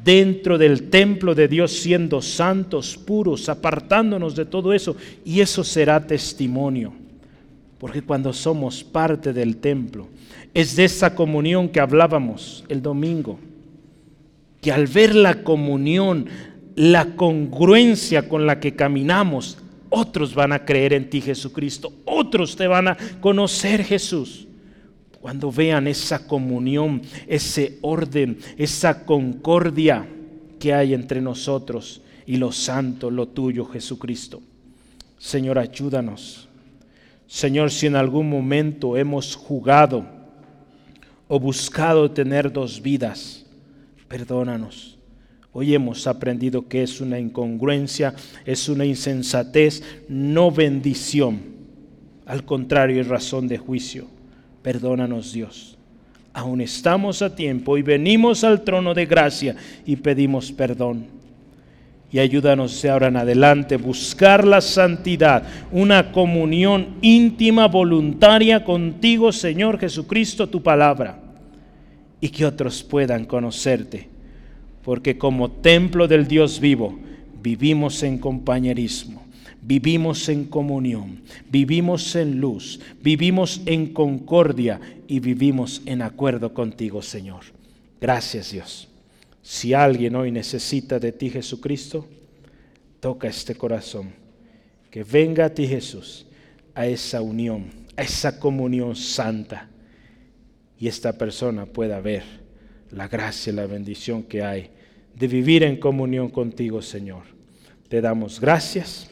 [0.04, 4.96] dentro del templo de Dios siendo santos, puros, apartándonos de todo eso.
[5.24, 6.92] Y eso será testimonio.
[7.84, 10.08] Porque cuando somos parte del templo,
[10.54, 13.38] es de esa comunión que hablábamos el domingo,
[14.62, 16.24] que al ver la comunión,
[16.76, 19.58] la congruencia con la que caminamos,
[19.90, 24.48] otros van a creer en ti Jesucristo, otros te van a conocer Jesús
[25.20, 30.08] cuando vean esa comunión, ese orden, esa concordia
[30.58, 34.40] que hay entre nosotros y lo santo, lo tuyo, Jesucristo.
[35.18, 36.48] Señor, ayúdanos.
[37.26, 40.04] Señor, si en algún momento hemos jugado
[41.28, 43.46] o buscado tener dos vidas,
[44.08, 44.98] perdónanos.
[45.52, 48.14] Hoy hemos aprendido que es una incongruencia,
[48.44, 51.40] es una insensatez, no bendición.
[52.26, 54.06] Al contrario, es razón de juicio.
[54.62, 55.78] Perdónanos Dios.
[56.32, 59.54] Aún estamos a tiempo y venimos al trono de gracia
[59.86, 61.06] y pedimos perdón.
[62.14, 65.42] Y ayúdanos de ahora en adelante buscar la santidad,
[65.72, 71.18] una comunión íntima, voluntaria contigo, Señor Jesucristo, tu palabra.
[72.20, 74.08] Y que otros puedan conocerte.
[74.84, 76.96] Porque como templo del Dios vivo,
[77.42, 79.24] vivimos en compañerismo
[79.66, 84.78] vivimos en comunión, vivimos en luz, vivimos en concordia
[85.08, 87.44] y vivimos en acuerdo contigo, Señor.
[87.98, 88.93] Gracias, Dios.
[89.44, 92.06] Si alguien hoy necesita de ti, Jesucristo,
[92.98, 94.10] toca este corazón.
[94.90, 96.24] Que venga a ti, Jesús,
[96.74, 99.68] a esa unión, a esa comunión santa.
[100.78, 102.22] Y esta persona pueda ver
[102.90, 104.70] la gracia y la bendición que hay
[105.14, 107.24] de vivir en comunión contigo, Señor.
[107.90, 109.10] Te damos gracias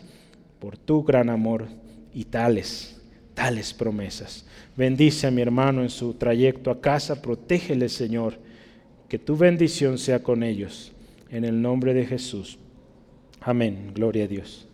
[0.59, 1.69] por tu gran amor
[2.15, 2.99] y tales,
[3.35, 4.47] tales promesas.
[4.79, 8.39] Bendice a mi hermano en su trayecto a casa, protégele Señor,
[9.13, 10.91] que tu bendición sea con ellos.
[11.29, 12.59] En el nombre de Jesús.
[13.43, 13.93] Amén.
[13.95, 14.67] Gloria a Dios.